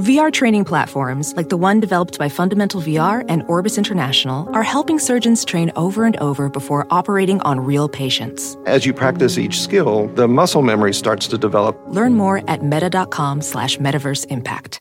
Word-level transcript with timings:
VR 0.00 0.32
training 0.32 0.64
platforms, 0.64 1.34
like 1.36 1.50
the 1.50 1.58
one 1.58 1.78
developed 1.78 2.18
by 2.18 2.30
Fundamental 2.30 2.80
VR 2.80 3.22
and 3.28 3.42
Orbis 3.48 3.76
International, 3.76 4.48
are 4.54 4.62
helping 4.62 4.98
surgeons 4.98 5.44
train 5.44 5.70
over 5.76 6.06
and 6.06 6.16
over 6.16 6.48
before 6.48 6.86
operating 6.90 7.40
on 7.42 7.60
real 7.60 7.86
patients. 7.86 8.56
As 8.64 8.86
you 8.86 8.94
practice 8.94 9.36
each 9.36 9.60
skill, 9.60 10.06
the 10.14 10.26
muscle 10.26 10.62
memory 10.62 10.94
starts 10.94 11.28
to 11.28 11.36
develop. 11.36 11.78
Learn 11.88 12.14
more 12.14 12.42
at 12.48 12.64
meta.com 12.64 13.42
slash 13.42 13.76
metaverse 13.76 14.24
impact. 14.30 14.80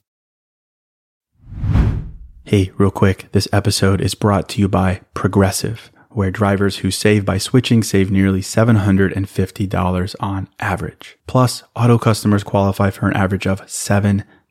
Hey, 2.46 2.72
real 2.78 2.90
quick, 2.90 3.28
this 3.33 3.47
episode 3.51 3.99
is 4.01 4.15
brought 4.15 4.47
to 4.49 4.62
you 4.62 4.67
by 4.67 5.01
Progressive, 5.13 5.92
where 6.10 6.31
drivers 6.31 6.78
who 6.78 6.92
save 6.92 7.26
by 7.26 7.38
switching 7.38 7.83
save 7.83 8.10
nearly 8.10 8.42
$750 8.42 10.15
on 10.20 10.47
average. 10.60 11.17
Plus, 11.28 11.62
auto 11.76 11.97
customers 11.97 12.44
qualify 12.44 12.90
for 12.90 13.08
an 13.08 13.15
average 13.15 13.46
of 13.46 13.70
seven 13.70 14.24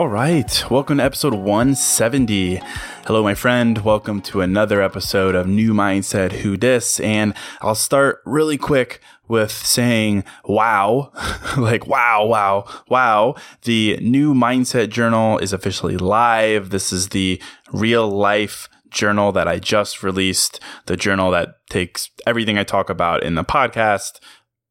All 0.00 0.08
right. 0.08 0.64
Welcome 0.70 0.96
to 0.96 1.04
episode 1.04 1.34
170. 1.34 2.56
Hello, 3.04 3.22
my 3.22 3.34
friend. 3.34 3.76
Welcome 3.76 4.22
to 4.22 4.40
another 4.40 4.80
episode 4.80 5.34
of 5.34 5.46
New 5.46 5.74
Mindset 5.74 6.32
Who 6.32 6.56
Dis. 6.56 7.00
And 7.00 7.34
I'll 7.60 7.74
start 7.74 8.22
really 8.24 8.56
quick 8.56 9.02
with 9.28 9.52
saying, 9.52 10.24
wow, 10.46 11.12
like, 11.58 11.86
wow, 11.86 12.24
wow, 12.24 12.64
wow. 12.88 13.34
The 13.64 13.98
new 14.00 14.32
Mindset 14.32 14.88
Journal 14.88 15.36
is 15.36 15.52
officially 15.52 15.98
live. 15.98 16.70
This 16.70 16.94
is 16.94 17.10
the 17.10 17.38
real 17.70 18.08
life 18.08 18.70
journal 18.88 19.32
that 19.32 19.48
I 19.48 19.58
just 19.58 20.02
released, 20.02 20.60
the 20.86 20.96
journal 20.96 21.30
that 21.32 21.56
takes 21.68 22.08
everything 22.26 22.56
I 22.56 22.64
talk 22.64 22.88
about 22.88 23.22
in 23.22 23.34
the 23.34 23.44
podcast 23.44 24.18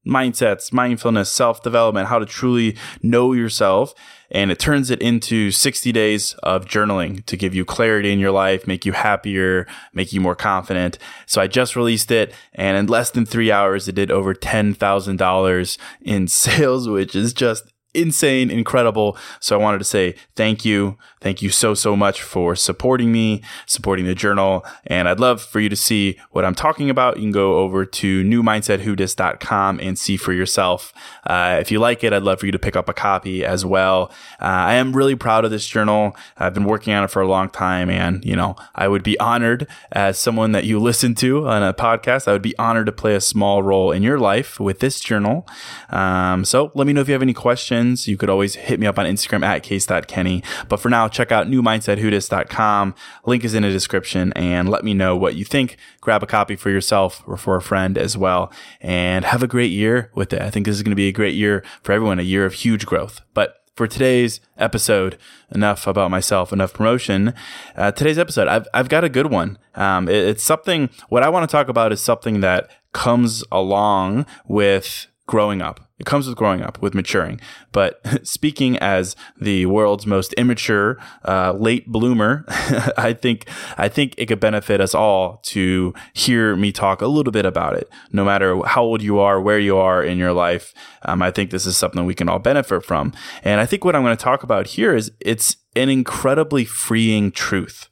mindsets, 0.08 0.74
mindfulness, 0.74 1.30
self 1.30 1.62
development, 1.62 2.08
how 2.08 2.20
to 2.20 2.26
truly 2.26 2.76
know 3.04 3.34
yourself. 3.34 3.94
And 4.32 4.52
it 4.52 4.60
turns 4.60 4.92
it 4.92 5.02
into 5.02 5.52
60 5.52 5.92
days 5.92 6.34
of 6.44 6.66
journaling 6.66 7.26
to 7.26 7.38
give 7.38 7.56
you 7.56 7.66
clarity 7.66 8.12
in 8.12 8.20
your 8.20 8.32
life, 8.32 8.68
make 8.68 8.86
you 8.86 8.92
happier, 8.92 9.68
make 9.94 10.14
you 10.14 10.22
more 10.22 10.36
confident. 10.36 10.98
So 11.26 11.42
I 11.42 11.48
just 11.48 11.76
released 11.76 12.12
it 12.12 12.34
and 12.54 12.78
in 12.78 12.88
less 12.88 13.10
than 13.12 13.26
three 13.26 13.52
hours, 13.52 13.88
it 13.88 13.96
did 13.96 14.12
over 14.12 14.34
$10,000 14.34 15.78
in 16.02 16.28
sales, 16.30 16.90
which 16.90 17.16
is 17.16 17.34
just 17.34 17.69
insane, 17.94 18.52
incredible. 18.52 19.18
So 19.40 19.60
I 19.60 19.62
wanted 19.62 19.80
to 19.80 19.84
say 19.84 20.16
thank 20.36 20.64
you. 20.64 20.98
Thank 21.22 21.42
you 21.42 21.50
so, 21.50 21.74
so 21.74 21.96
much 21.96 22.22
for 22.22 22.56
supporting 22.56 23.12
me, 23.12 23.42
supporting 23.66 24.06
the 24.06 24.16
journal. 24.16 24.66
And 24.86 25.10
I'd 25.10 25.20
love 25.20 25.42
for 25.42 25.60
you 25.60 25.70
to 25.70 25.76
see 25.76 26.18
what 26.32 26.46
I'm 26.46 26.56
talking 26.56 26.90
about. 26.90 27.18
You 27.18 27.24
can 27.24 27.32
go 27.32 27.60
over 27.60 27.86
to 27.86 28.24
newmindsetwhodis.com 28.24 29.80
and 29.80 29.98
see 29.98 30.18
for 30.18 30.34
yourself. 30.34 30.94
Uh, 31.26 31.58
if 31.60 31.72
you 31.72 31.80
like 31.80 32.04
it, 32.04 32.14
I'd 32.14 32.24
love 32.24 32.40
for 32.40 32.46
you 32.46 32.52
to 32.52 32.60
pick 32.60 32.76
up 32.76 32.88
a 32.88 32.94
copy 32.94 33.44
as 33.44 33.66
well. 33.66 34.12
Uh, 34.40 34.46
I 34.46 34.76
am 34.76 34.96
really 34.96 35.16
proud 35.16 35.44
of 35.44 35.52
this 35.52 35.68
journal. 35.68 36.16
I've 36.38 36.54
been 36.54 36.66
working 36.66 36.94
on 36.94 37.04
it 37.04 37.10
for 37.10 37.22
a 37.22 37.28
long 37.28 37.50
time. 37.50 37.90
And, 37.90 38.24
you 38.24 38.36
know, 38.36 38.56
I 38.76 38.88
would 38.88 39.04
be 39.04 39.20
honored 39.20 39.68
as 39.92 40.18
someone 40.20 40.52
that 40.52 40.64
you 40.64 40.80
listen 40.80 41.16
to 41.16 41.48
on 41.48 41.64
a 41.64 41.74
podcast. 41.74 42.28
I 42.28 42.34
would 42.34 42.42
be 42.42 42.58
honored 42.58 42.86
to 42.86 42.92
play 42.92 43.16
a 43.16 43.22
small 43.22 43.64
role 43.64 43.92
in 43.92 44.04
your 44.04 44.20
life 44.20 44.60
with 44.60 44.80
this 44.80 45.00
journal. 45.00 45.48
Um, 45.90 46.46
so 46.46 46.72
let 46.76 46.86
me 46.86 46.94
know 46.94 47.02
if 47.02 47.08
you 47.08 47.14
have 47.14 47.22
any 47.22 47.34
questions. 47.34 47.79
You 47.80 48.18
could 48.18 48.30
always 48.30 48.56
hit 48.56 48.80
me 48.80 48.88
up 48.88 49.00
on 49.00 49.06
Instagram 49.06 49.44
at 49.44 49.64
case.kenny. 49.64 50.44
But 50.68 50.80
for 50.80 50.90
now, 50.90 51.08
check 51.08 51.32
out 51.32 51.48
newmindsetwhodis.com. 51.48 52.96
Link 53.26 53.44
is 53.44 53.54
in 53.54 53.64
the 53.64 53.70
description 53.70 54.34
and 54.34 54.70
let 54.70 54.84
me 54.84 54.94
know 54.94 55.16
what 55.16 55.36
you 55.36 55.46
think. 55.46 55.78
Grab 56.02 56.24
a 56.24 56.28
copy 56.28 56.56
for 56.56 56.70
yourself 56.70 57.24
or 57.26 57.38
for 57.38 57.56
a 57.56 57.62
friend 57.62 57.98
as 57.98 58.18
well 58.18 58.52
and 58.82 59.26
have 59.26 59.44
a 59.44 59.48
great 59.48 59.72
year 59.72 60.12
with 60.14 60.34
it. 60.34 60.42
I 60.42 60.50
think 60.50 60.66
this 60.66 60.76
is 60.76 60.84
going 60.84 60.92
to 60.92 60.96
be 60.96 61.08
a 61.08 61.14
great 61.14 61.36
year 61.36 61.64
for 61.84 61.92
everyone, 61.92 62.20
a 62.20 62.24
year 62.24 62.46
of 62.46 62.54
huge 62.54 62.86
growth. 62.86 63.22
But 63.34 63.56
for 63.76 63.88
today's 63.88 64.42
episode, 64.58 65.18
enough 65.52 65.88
about 65.88 66.12
myself, 66.12 66.52
enough 66.52 66.74
promotion. 66.74 67.34
Uh, 67.78 67.92
today's 67.92 68.18
episode, 68.18 68.50
I've, 68.50 68.68
I've 68.74 68.90
got 68.90 69.06
a 69.06 69.10
good 69.10 69.28
one. 69.28 69.58
Um, 69.74 70.10
it, 70.10 70.16
it's 70.16 70.44
something, 70.44 70.90
what 71.08 71.24
I 71.24 71.30
want 71.30 71.50
to 71.50 71.52
talk 71.52 71.70
about 71.70 71.94
is 71.94 72.02
something 72.02 72.42
that 72.42 72.70
comes 72.92 73.42
along 73.52 74.26
with 74.48 75.08
growing 75.28 75.62
up. 75.62 75.89
It 76.00 76.06
comes 76.06 76.28
with 76.28 76.38
growing 76.38 76.62
up, 76.62 76.82
with 76.82 76.96
maturing. 76.96 77.42
But 77.72 78.00
speaking 78.28 78.78
as 78.78 79.16
the 79.40 79.66
world's 79.66 80.06
most 80.06 80.34
immature 80.34 80.98
uh, 81.28 81.54
late 81.54 81.88
bloomer, 81.88 82.46
I 82.98 83.14
think 83.14 83.48
I 83.78 83.90
think 83.90 84.16
it 84.18 84.28
could 84.28 84.40
benefit 84.40 84.82
us 84.82 84.96
all 84.96 85.38
to 85.46 85.94
hear 86.14 86.56
me 86.56 86.72
talk 86.72 87.02
a 87.02 87.08
little 87.08 87.32
bit 87.32 87.46
about 87.46 87.76
it. 87.76 87.90
No 88.12 88.24
matter 88.24 88.62
how 88.66 88.84
old 88.84 89.02
you 89.02 89.20
are, 89.20 89.42
where 89.42 89.60
you 89.60 89.78
are 89.78 90.02
in 90.02 90.18
your 90.18 90.34
life, 90.34 90.74
um, 91.04 91.22
I 91.22 91.32
think 91.32 91.52
this 91.52 91.66
is 91.66 91.78
something 91.78 92.06
we 92.06 92.16
can 92.16 92.30
all 92.30 92.40
benefit 92.40 92.86
from. 92.86 93.14
And 93.44 93.60
I 93.60 93.66
think 93.66 93.84
what 93.84 93.96
I'm 93.96 94.04
going 94.04 94.16
to 94.16 94.24
talk 94.24 94.44
about 94.44 94.68
here 94.68 94.96
is 94.96 95.12
it's 95.20 95.58
an 95.76 95.90
incredibly 95.90 96.66
freeing 96.66 97.32
truth. 97.32 97.89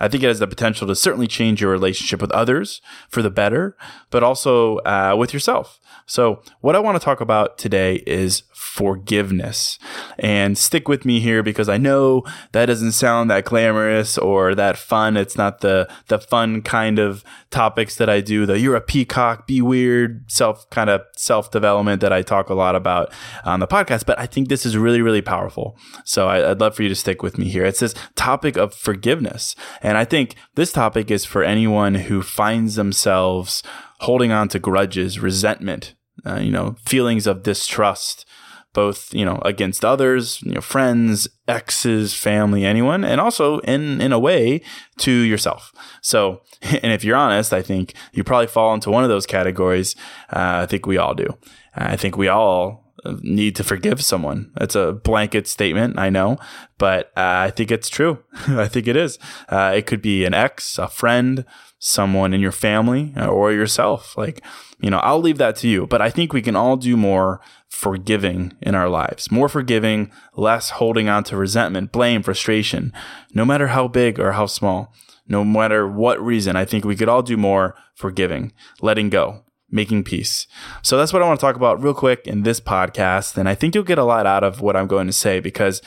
I 0.00 0.08
think 0.08 0.22
it 0.22 0.28
has 0.28 0.38
the 0.38 0.46
potential 0.46 0.86
to 0.86 0.94
certainly 0.94 1.26
change 1.26 1.60
your 1.60 1.70
relationship 1.70 2.20
with 2.20 2.30
others 2.32 2.80
for 3.08 3.22
the 3.22 3.30
better, 3.30 3.76
but 4.10 4.22
also 4.22 4.78
uh, 4.78 5.14
with 5.18 5.32
yourself. 5.32 5.80
So, 6.06 6.42
what 6.60 6.76
I 6.76 6.78
want 6.78 6.98
to 6.98 7.04
talk 7.04 7.20
about 7.20 7.58
today 7.58 8.02
is 8.06 8.42
forgiveness. 8.78 9.78
And 10.18 10.56
stick 10.56 10.88
with 10.88 11.04
me 11.04 11.20
here 11.20 11.42
because 11.42 11.68
I 11.68 11.78
know 11.78 12.22
that 12.52 12.66
doesn't 12.66 12.92
sound 12.92 13.28
that 13.30 13.44
glamorous 13.44 14.16
or 14.16 14.54
that 14.54 14.76
fun. 14.76 15.16
It's 15.16 15.36
not 15.36 15.60
the 15.60 15.88
the 16.06 16.18
fun 16.18 16.62
kind 16.62 16.98
of 16.98 17.24
topics 17.50 17.96
that 17.96 18.08
I 18.08 18.20
do. 18.20 18.46
The 18.46 18.58
you're 18.58 18.76
a 18.76 18.80
peacock, 18.80 19.46
be 19.46 19.60
weird, 19.60 20.30
self 20.30 20.68
kind 20.70 20.90
of 20.90 21.02
self 21.16 21.50
development 21.50 22.00
that 22.00 22.12
I 22.12 22.22
talk 22.22 22.50
a 22.50 22.54
lot 22.54 22.76
about 22.76 23.12
on 23.44 23.60
the 23.60 23.66
podcast. 23.66 24.06
But 24.06 24.18
I 24.18 24.26
think 24.26 24.48
this 24.48 24.64
is 24.64 24.76
really 24.76 25.02
really 25.02 25.22
powerful. 25.22 25.76
So 26.04 26.28
I, 26.28 26.50
I'd 26.50 26.60
love 26.60 26.76
for 26.76 26.82
you 26.82 26.88
to 26.88 26.94
stick 26.94 27.22
with 27.22 27.36
me 27.36 27.48
here. 27.48 27.64
It's 27.64 27.80
this 27.80 27.94
topic 28.14 28.56
of 28.56 28.74
forgiveness, 28.74 29.56
I 29.96 30.04
think 30.04 30.34
this 30.54 30.72
topic 30.72 31.10
is 31.10 31.24
for 31.24 31.42
anyone 31.42 31.94
who 31.94 32.22
finds 32.22 32.74
themselves 32.74 33.62
holding 34.00 34.32
on 34.32 34.48
to 34.48 34.58
grudges, 34.58 35.20
resentment, 35.20 35.94
uh, 36.26 36.40
you 36.40 36.50
know, 36.50 36.76
feelings 36.84 37.26
of 37.26 37.42
distrust, 37.42 38.26
both 38.74 39.12
you 39.14 39.24
know 39.24 39.40
against 39.44 39.84
others, 39.84 40.42
you 40.42 40.52
know, 40.52 40.60
friends, 40.60 41.28
exes, 41.46 42.14
family, 42.14 42.64
anyone, 42.64 43.04
and 43.04 43.20
also 43.20 43.60
in 43.60 44.00
in 44.00 44.12
a 44.12 44.18
way 44.18 44.60
to 44.98 45.12
yourself. 45.12 45.72
So, 46.02 46.42
and 46.62 46.92
if 46.92 47.04
you're 47.04 47.16
honest, 47.16 47.52
I 47.52 47.62
think 47.62 47.94
you 48.12 48.24
probably 48.24 48.46
fall 48.46 48.74
into 48.74 48.90
one 48.90 49.04
of 49.04 49.10
those 49.10 49.26
categories. 49.26 49.94
Uh, 50.30 50.62
I 50.62 50.66
think 50.66 50.86
we 50.86 50.98
all 50.98 51.14
do. 51.14 51.28
I 51.74 51.96
think 51.96 52.16
we 52.16 52.28
all 52.28 52.87
need 53.22 53.56
to 53.56 53.64
forgive 53.64 54.02
someone. 54.02 54.50
It's 54.60 54.74
a 54.74 54.92
blanket 54.92 55.46
statement, 55.46 55.98
I 55.98 56.10
know, 56.10 56.38
but 56.78 57.06
uh, 57.16 57.46
I 57.46 57.50
think 57.50 57.70
it's 57.70 57.88
true. 57.88 58.22
I 58.48 58.68
think 58.68 58.86
it 58.86 58.96
is. 58.96 59.18
Uh, 59.48 59.72
it 59.76 59.86
could 59.86 60.02
be 60.02 60.24
an 60.24 60.34
ex, 60.34 60.78
a 60.78 60.88
friend, 60.88 61.44
someone 61.78 62.34
in 62.34 62.40
your 62.40 62.52
family, 62.52 63.12
uh, 63.16 63.26
or 63.26 63.52
yourself. 63.52 64.16
Like, 64.16 64.42
you 64.80 64.90
know, 64.90 64.98
I'll 64.98 65.20
leave 65.20 65.38
that 65.38 65.56
to 65.56 65.68
you, 65.68 65.86
but 65.86 66.02
I 66.02 66.10
think 66.10 66.32
we 66.32 66.42
can 66.42 66.56
all 66.56 66.76
do 66.76 66.96
more 66.96 67.40
forgiving 67.68 68.54
in 68.60 68.74
our 68.74 68.88
lives. 68.88 69.30
More 69.30 69.48
forgiving, 69.48 70.10
less 70.34 70.70
holding 70.70 71.08
on 71.08 71.24
to 71.24 71.36
resentment, 71.36 71.92
blame, 71.92 72.22
frustration, 72.22 72.92
no 73.32 73.44
matter 73.44 73.68
how 73.68 73.88
big 73.88 74.18
or 74.18 74.32
how 74.32 74.46
small. 74.46 74.92
no 75.28 75.44
matter 75.44 75.86
what 75.86 76.24
reason. 76.24 76.56
I 76.56 76.64
think 76.64 76.84
we 76.84 76.96
could 76.96 77.08
all 77.08 77.22
do 77.22 77.36
more 77.36 77.76
forgiving, 77.94 78.52
letting 78.80 79.10
go, 79.10 79.44
making 79.70 80.04
peace. 80.04 80.46
So 80.82 80.96
that's 80.96 81.12
what 81.12 81.22
I 81.22 81.26
want 81.26 81.38
to 81.38 81.44
talk 81.44 81.56
about 81.56 81.82
real 81.82 81.94
quick 81.94 82.26
in 82.26 82.42
this 82.42 82.60
podcast. 82.60 83.36
And 83.36 83.48
I 83.48 83.54
think 83.54 83.74
you'll 83.74 83.84
get 83.84 83.98
a 83.98 84.04
lot 84.04 84.26
out 84.26 84.44
of 84.44 84.60
what 84.60 84.76
I'm 84.76 84.86
going 84.86 85.06
to 85.06 85.12
say 85.12 85.40
because 85.40 85.82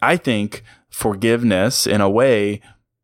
I 0.00 0.16
think 0.16 0.62
forgiveness, 0.88 1.86
in 1.86 2.00
a 2.00 2.08
way, 2.08 2.60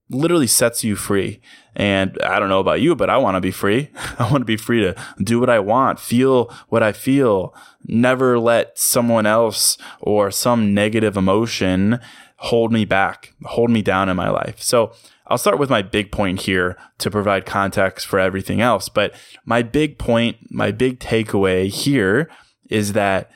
literally 0.08 0.46
sets 0.46 0.84
you 0.84 0.96
free. 0.96 1.40
And 1.74 2.16
I 2.22 2.38
don't 2.38 2.48
know 2.48 2.60
about 2.60 2.80
you, 2.80 2.94
but 2.96 3.10
I 3.10 3.18
want 3.18 3.34
to 3.34 3.40
be 3.40 3.50
free. 3.50 3.90
I 4.18 4.30
want 4.30 4.40
to 4.42 4.46
be 4.46 4.56
free 4.56 4.80
to 4.80 4.94
do 5.22 5.38
what 5.38 5.50
I 5.50 5.58
want, 5.58 6.00
feel 6.00 6.52
what 6.68 6.82
I 6.82 6.92
feel, 6.92 7.54
never 7.84 8.38
let 8.38 8.78
someone 8.78 9.26
else 9.26 9.76
or 10.00 10.30
some 10.30 10.72
negative 10.72 11.16
emotion 11.16 12.00
hold 12.36 12.72
me 12.72 12.84
back, 12.84 13.34
hold 13.44 13.70
me 13.70 13.82
down 13.82 14.08
in 14.08 14.16
my 14.16 14.30
life. 14.30 14.60
So 14.62 14.92
I'll 15.28 15.38
start 15.38 15.58
with 15.58 15.70
my 15.70 15.82
big 15.82 16.12
point 16.12 16.42
here 16.42 16.76
to 16.98 17.10
provide 17.10 17.46
context 17.46 18.06
for 18.06 18.18
everything 18.18 18.60
else. 18.60 18.88
But 18.88 19.14
my 19.44 19.62
big 19.62 19.98
point, 19.98 20.36
my 20.50 20.70
big 20.70 21.00
takeaway 21.00 21.68
here 21.68 22.30
is 22.70 22.92
that 22.92 23.30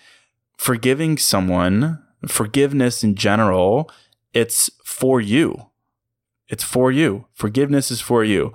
forgiving 0.56 1.19
someone, 1.19 2.02
forgiveness 2.26 3.02
in 3.02 3.14
general, 3.16 3.90
it's 4.32 4.70
for 4.84 5.20
you. 5.20 5.70
It's 6.48 6.64
for 6.64 6.92
you. 6.92 7.26
Forgiveness 7.32 7.90
is 7.90 8.00
for 8.00 8.25
you. 8.25 8.52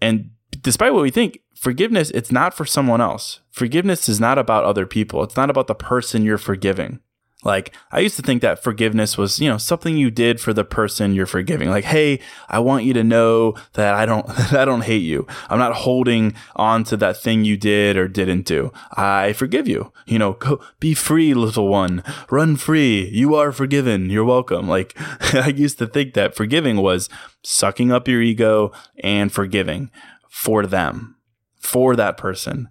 And 0.00 0.30
despite 0.62 0.92
what 0.92 1.02
we 1.02 1.10
think, 1.10 1.40
forgiveness, 1.54 2.10
it's 2.10 2.32
not 2.32 2.54
for 2.54 2.64
someone 2.64 3.00
else. 3.00 3.40
Forgiveness 3.50 4.08
is 4.08 4.20
not 4.20 4.38
about 4.38 4.64
other 4.64 4.86
people. 4.86 5.22
It's 5.22 5.36
not 5.36 5.50
about 5.50 5.66
the 5.66 5.74
person 5.74 6.24
you're 6.24 6.38
forgiving. 6.38 7.00
Like 7.42 7.74
I 7.90 8.00
used 8.00 8.16
to 8.16 8.22
think 8.22 8.42
that 8.42 8.62
forgiveness 8.62 9.16
was, 9.16 9.40
you 9.40 9.48
know, 9.48 9.56
something 9.56 9.96
you 9.96 10.10
did 10.10 10.40
for 10.40 10.52
the 10.52 10.64
person 10.64 11.14
you're 11.14 11.26
forgiving. 11.26 11.70
Like, 11.70 11.84
hey, 11.84 12.20
I 12.48 12.58
want 12.58 12.84
you 12.84 12.92
to 12.94 13.04
know 13.04 13.54
that 13.74 13.94
I 13.94 14.04
don't 14.04 14.28
I 14.52 14.64
don't 14.64 14.84
hate 14.84 15.02
you. 15.02 15.26
I'm 15.48 15.58
not 15.58 15.74
holding 15.74 16.34
on 16.56 16.84
to 16.84 16.96
that 16.98 17.16
thing 17.16 17.44
you 17.44 17.56
did 17.56 17.96
or 17.96 18.08
didn't 18.08 18.44
do. 18.44 18.72
I 18.92 19.32
forgive 19.32 19.66
you. 19.66 19.92
You 20.06 20.18
know, 20.18 20.34
go 20.34 20.60
be 20.80 20.94
free, 20.94 21.32
little 21.32 21.68
one. 21.68 22.04
Run 22.30 22.56
free. 22.56 23.08
You 23.08 23.34
are 23.34 23.52
forgiven. 23.52 24.10
You're 24.10 24.24
welcome. 24.24 24.68
Like 24.68 24.94
I 25.34 25.48
used 25.48 25.78
to 25.78 25.86
think 25.86 26.14
that 26.14 26.34
forgiving 26.34 26.76
was 26.76 27.08
sucking 27.42 27.90
up 27.90 28.06
your 28.06 28.20
ego 28.20 28.70
and 29.02 29.32
forgiving 29.32 29.90
for 30.28 30.66
them, 30.66 31.16
for 31.58 31.96
that 31.96 32.18
person. 32.18 32.68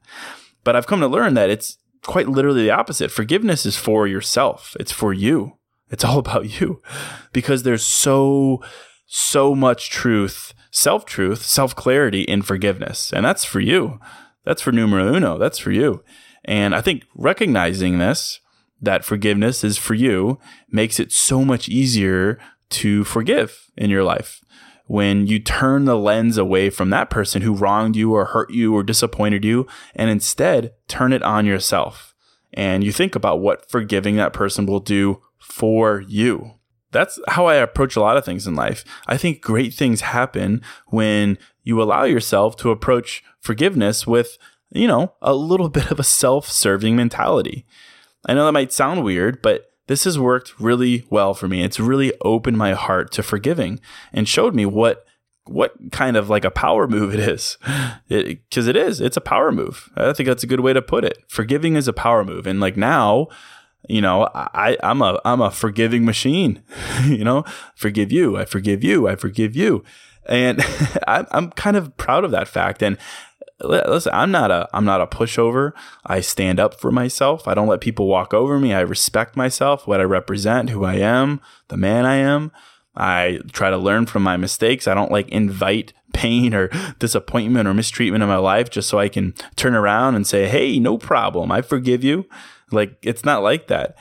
But 0.63 0.75
I've 0.75 0.88
come 0.88 1.00
to 1.00 1.07
learn 1.07 1.33
that 1.33 1.50
it's 1.50 1.77
quite 2.04 2.28
literally 2.28 2.63
the 2.63 2.72
opposite. 2.72 3.12
Forgiveness 3.12 3.66
is 3.66 3.78
for 3.78 4.07
yourself. 4.07 4.75
It's 4.80 4.92
for 4.92 5.13
you. 5.13 5.57
It's 5.90 6.04
all 6.04 6.19
about 6.25 6.60
you 6.60 6.81
because 7.34 7.63
there's 7.63 7.86
so, 7.86 8.62
so 9.06 9.56
much 9.56 9.90
truth, 9.90 10.54
self 10.72 11.06
truth, 11.06 11.44
self 11.44 11.75
clarity 11.75 12.22
in 12.22 12.42
forgiveness. 12.42 13.12
And 13.13 13.25
that's 13.25 13.46
for 13.46 13.60
you. 13.60 14.00
That's 14.46 14.62
for 14.62 14.72
numero 14.72 15.13
uno. 15.13 15.38
That's 15.38 15.60
for 15.60 15.72
you. 15.72 16.04
And 16.46 16.74
I 16.74 16.81
think 16.81 17.04
recognizing 17.16 18.00
this, 18.00 18.40
that 18.81 19.04
forgiveness 19.04 19.63
is 19.63 19.78
for 19.78 19.94
you, 19.94 20.40
makes 20.69 21.00
it 21.00 21.12
so 21.12 21.44
much 21.44 21.68
easier 21.68 22.40
to 22.69 23.04
forgive 23.04 23.69
in 23.75 23.90
your 23.90 24.04
life 24.04 24.42
when 24.89 25.27
you 25.27 25.38
turn 25.38 25.86
the 25.86 25.95
lens 25.95 26.36
away 26.36 26.68
from 26.68 26.89
that 26.89 27.12
person 27.12 27.44
who 27.44 27.53
wronged 27.53 27.95
you 27.95 28.12
or 28.12 28.25
hurt 28.25 28.50
you 28.50 28.75
or 28.75 28.81
disappointed 28.81 29.45
you 29.45 29.68
and 29.95 30.09
instead 30.09 30.74
turn 30.88 31.13
it 31.13 31.21
on 31.21 31.45
yourself 31.45 32.15
and 32.53 32.83
you 32.83 32.91
think 32.91 33.15
about 33.15 33.39
what 33.39 33.69
forgiving 33.69 34.15
that 34.15 34.33
person 34.33 34.65
will 34.65 34.80
do 34.80 35.21
for 35.38 36.01
you. 36.01 36.56
That's 36.91 37.19
how 37.27 37.45
I 37.45 37.56
approach 37.56 37.95
a 37.95 38.01
lot 38.01 38.18
of 38.18 38.25
things 38.25 38.47
in 38.47 38.56
life. 38.56 38.83
I 39.06 39.15
think 39.15 39.41
great 39.41 39.75
things 39.75 40.01
happen 40.01 40.63
when 40.88 41.38
you 41.62 41.80
allow 41.81 42.06
yourself 42.06 42.56
to 42.57 42.71
approach 42.71 43.24
forgiveness 43.39 44.07
with, 44.07 44.39
you 44.71 44.88
know, 44.88 45.13
a 45.21 45.36
little 45.36 45.69
bit 45.69 45.91
of 45.91 46.00
a 46.00 46.03
self 46.03 46.50
serving 46.50 46.95
mentality. 46.95 47.68
I 48.25 48.33
know 48.33 48.45
that 48.45 48.53
might 48.53 48.74
sound 48.74 49.03
weird, 49.03 49.44
but 49.44 49.69
this 49.89 50.03
has 50.03 50.19
worked 50.19 50.53
really 50.59 51.03
well 51.09 51.33
for 51.33 51.47
me. 51.47 51.63
It's 51.63 51.80
really 51.80 52.13
opened 52.21 52.59
my 52.59 52.74
heart 52.74 53.12
to 53.13 53.24
forgiving 53.24 53.80
and 54.13 54.30
showed 54.30 54.53
me 54.53 54.68
what 54.68 55.03
what 55.45 55.74
kind 55.91 56.15
of 56.15 56.30
like 56.30 56.45
a 56.45 56.51
power 56.51 56.88
move 56.88 57.12
it 57.12 57.19
is. 57.19 57.57
Because 58.07 58.68
it, 58.68 58.75
it 58.75 58.88
is, 58.88 59.01
it's 59.01 59.18
a 59.18 59.21
power 59.21 59.51
move. 59.51 59.89
I 59.95 60.13
think 60.13 60.27
that's 60.27 60.44
a 60.44 60.47
good 60.47 60.59
way 60.59 60.74
to 60.74 60.81
put 60.83 61.03
it. 61.03 61.18
Forgiving 61.27 61.75
is 61.75 61.88
a 61.88 61.94
power 61.94 62.24
move, 62.24 62.45
and 62.45 62.59
like 62.59 62.77
now, 62.77 63.30
you 63.88 64.00
know, 64.00 64.30
I 64.36 64.77
I'm 64.83 65.01
a 65.01 65.19
I'm 65.25 65.41
a 65.41 65.50
forgiving 65.50 66.06
machine. 66.06 66.62
you 67.06 67.24
know, 67.24 67.44
forgive 67.74 68.12
you, 68.12 68.38
I 68.38 68.45
forgive 68.45 68.83
you, 68.83 69.07
I 69.07 69.15
forgive 69.15 69.56
you, 69.56 69.83
and 70.27 70.63
I'm 71.07 71.25
I'm 71.31 71.50
kind 71.53 71.77
of 71.77 71.97
proud 71.97 72.24
of 72.24 72.30
that 72.30 72.47
fact. 72.47 72.83
And 72.83 72.95
listen, 73.61 74.11
I'm 74.13 74.31
not 74.31 74.51
a 74.51 74.67
I'm 74.73 74.85
not 74.85 75.01
a 75.01 75.07
pushover. 75.07 75.73
I 76.06 76.21
stand 76.21 76.59
up 76.59 76.79
for 76.79 76.91
myself. 76.91 77.47
I 77.47 77.53
don't 77.53 77.67
let 77.67 77.81
people 77.81 78.07
walk 78.07 78.33
over 78.33 78.59
me. 78.59 78.73
I 78.73 78.81
respect 78.81 79.35
myself, 79.35 79.88
what 79.88 80.00
I 80.00 80.03
represent, 80.03 80.69
who 80.69 80.83
I 80.83 80.95
am, 80.95 81.41
the 81.67 81.77
man 81.77 82.06
I 82.06 82.15
am. 82.15 82.51
I 82.95 83.39
try 83.51 83.69
to 83.69 83.77
learn 83.77 84.07
from 84.07 84.23
my 84.23 84.35
mistakes. 84.38 84.88
I 84.88 84.94
don't 84.94 85.11
like 85.11 85.29
invite 85.29 85.94
pain 86.13 86.53
or 86.53 86.69
disappointment 86.97 87.67
or 87.67 87.73
mistreatment 87.73 88.23
in 88.23 88.29
my 88.29 88.38
life 88.38 88.69
just 88.69 88.89
so 88.89 88.97
I 88.97 89.09
can 89.09 89.33
turn 89.56 89.75
around 89.75 90.15
and 90.15 90.25
say, 90.25 90.47
"Hey, 90.47 90.79
no 90.79 90.97
problem. 90.97 91.51
I 91.51 91.62
forgive 91.62 92.03
you." 92.03 92.25
Like 92.71 92.97
it's 93.03 93.25
not 93.25 93.44
like 93.44 93.67
that. 93.67 93.95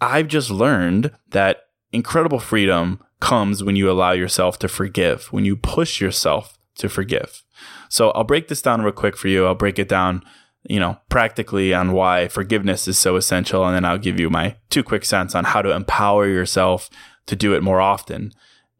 I've 0.00 0.28
just 0.28 0.50
learned 0.50 1.12
that 1.30 1.66
incredible 1.92 2.38
freedom 2.38 3.00
comes 3.20 3.62
when 3.62 3.76
you 3.76 3.90
allow 3.90 4.12
yourself 4.12 4.58
to 4.60 4.68
forgive, 4.68 5.26
when 5.26 5.44
you 5.44 5.56
push 5.56 6.00
yourself 6.00 6.58
to 6.76 6.88
forgive. 6.88 7.44
So 7.90 8.12
I'll 8.12 8.24
break 8.24 8.48
this 8.48 8.62
down 8.62 8.80
real 8.80 8.92
quick 8.92 9.16
for 9.16 9.28
you. 9.28 9.44
I'll 9.44 9.54
break 9.54 9.78
it 9.78 9.88
down, 9.88 10.22
you 10.62 10.80
know, 10.80 10.98
practically 11.10 11.74
on 11.74 11.92
why 11.92 12.28
forgiveness 12.28 12.88
is 12.88 12.96
so 12.96 13.16
essential. 13.16 13.66
And 13.66 13.74
then 13.74 13.84
I'll 13.84 13.98
give 13.98 14.18
you 14.18 14.30
my 14.30 14.56
two 14.70 14.82
quick 14.82 15.04
cents 15.04 15.34
on 15.34 15.44
how 15.44 15.60
to 15.60 15.74
empower 15.74 16.26
yourself 16.26 16.88
to 17.26 17.36
do 17.36 17.52
it 17.52 17.62
more 17.62 17.80
often 17.80 18.32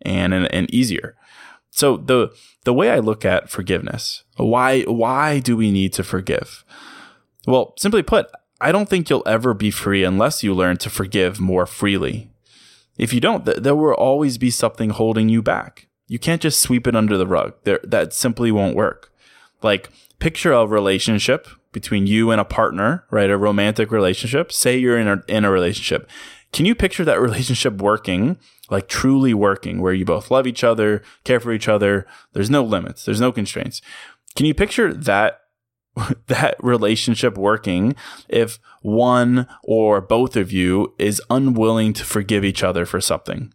and, 0.03 0.33
and, 0.33 0.47
and 0.55 0.73
easier. 0.73 1.17
So 1.71 1.97
the 1.97 2.35
the 2.65 2.75
way 2.75 2.91
I 2.91 2.99
look 2.99 3.25
at 3.25 3.51
forgiveness, 3.51 4.25
why 4.37 4.83
why 4.83 5.41
do 5.41 5.57
we 5.57 5.71
need 5.71 5.93
to 5.95 6.05
forgive? 6.05 6.65
Well, 7.47 7.75
simply 7.79 8.03
put, 8.03 8.27
I 8.61 8.71
don't 8.71 8.89
think 8.89 9.09
you'll 9.09 9.23
ever 9.27 9.55
be 9.55 9.71
free 9.71 10.05
unless 10.05 10.43
you 10.43 10.55
learn 10.55 10.77
to 10.79 10.91
forgive 10.91 11.41
more 11.41 11.67
freely. 11.67 12.31
If 12.99 13.15
you 13.15 13.21
don't, 13.21 13.47
th- 13.47 13.59
there 13.59 13.75
will 13.75 13.95
always 13.95 14.37
be 14.37 14.51
something 14.51 14.91
holding 14.91 15.29
you 15.29 15.43
back. 15.43 15.89
You 16.11 16.19
can't 16.19 16.43
just 16.43 16.61
sweep 16.61 16.89
it 16.89 16.97
under 16.97 17.17
the 17.17 17.27
rug. 17.27 17.55
There, 17.63 17.79
that 17.85 18.13
simply 18.13 18.51
won't 18.51 18.75
work. 18.75 19.13
Like, 19.63 19.91
picture 20.19 20.53
a 20.53 20.67
relationship 20.67 21.47
between 21.71 22.09
you 22.09 22.33
and 22.33 22.41
a 22.41 22.45
partner, 22.45 23.05
right? 23.13 23.31
A 23.31 23.39
romantic 23.39 23.93
relationship. 23.93 24.51
Say 24.51 24.77
you're 24.77 24.99
in 24.99 25.07
a, 25.07 25.23
in 25.29 25.45
a 25.45 25.53
relationship. 25.53 26.11
Can 26.53 26.67
you 26.67 26.75
picture 26.75 27.05
that 27.05 27.21
relationship 27.21 27.75
working, 27.81 28.39
like 28.71 28.89
truly 28.89 29.33
working, 29.35 29.81
where 29.81 29.93
you 29.93 30.05
both 30.05 30.33
love 30.33 30.49
each 30.49 30.65
other, 30.65 31.05
care 31.23 31.39
for 31.39 31.53
each 31.53 31.69
other? 31.69 32.09
There's 32.33 32.51
no 32.51 32.65
limits, 32.65 33.05
there's 33.05 33.21
no 33.21 33.31
constraints. 33.31 33.81
Can 34.35 34.47
you 34.47 34.55
picture 34.55 34.93
that 34.93 35.43
that 36.27 36.57
relationship 36.59 37.39
working 37.39 37.95
if 38.29 38.59
one 38.83 39.47
or 39.63 40.01
both 40.01 40.37
of 40.37 40.51
you 40.51 40.93
is 40.99 41.23
unwilling 41.31 41.93
to 41.93 42.05
forgive 42.05 42.45
each 42.45 42.65
other 42.65 42.85
for 42.85 43.01
something? 43.01 43.53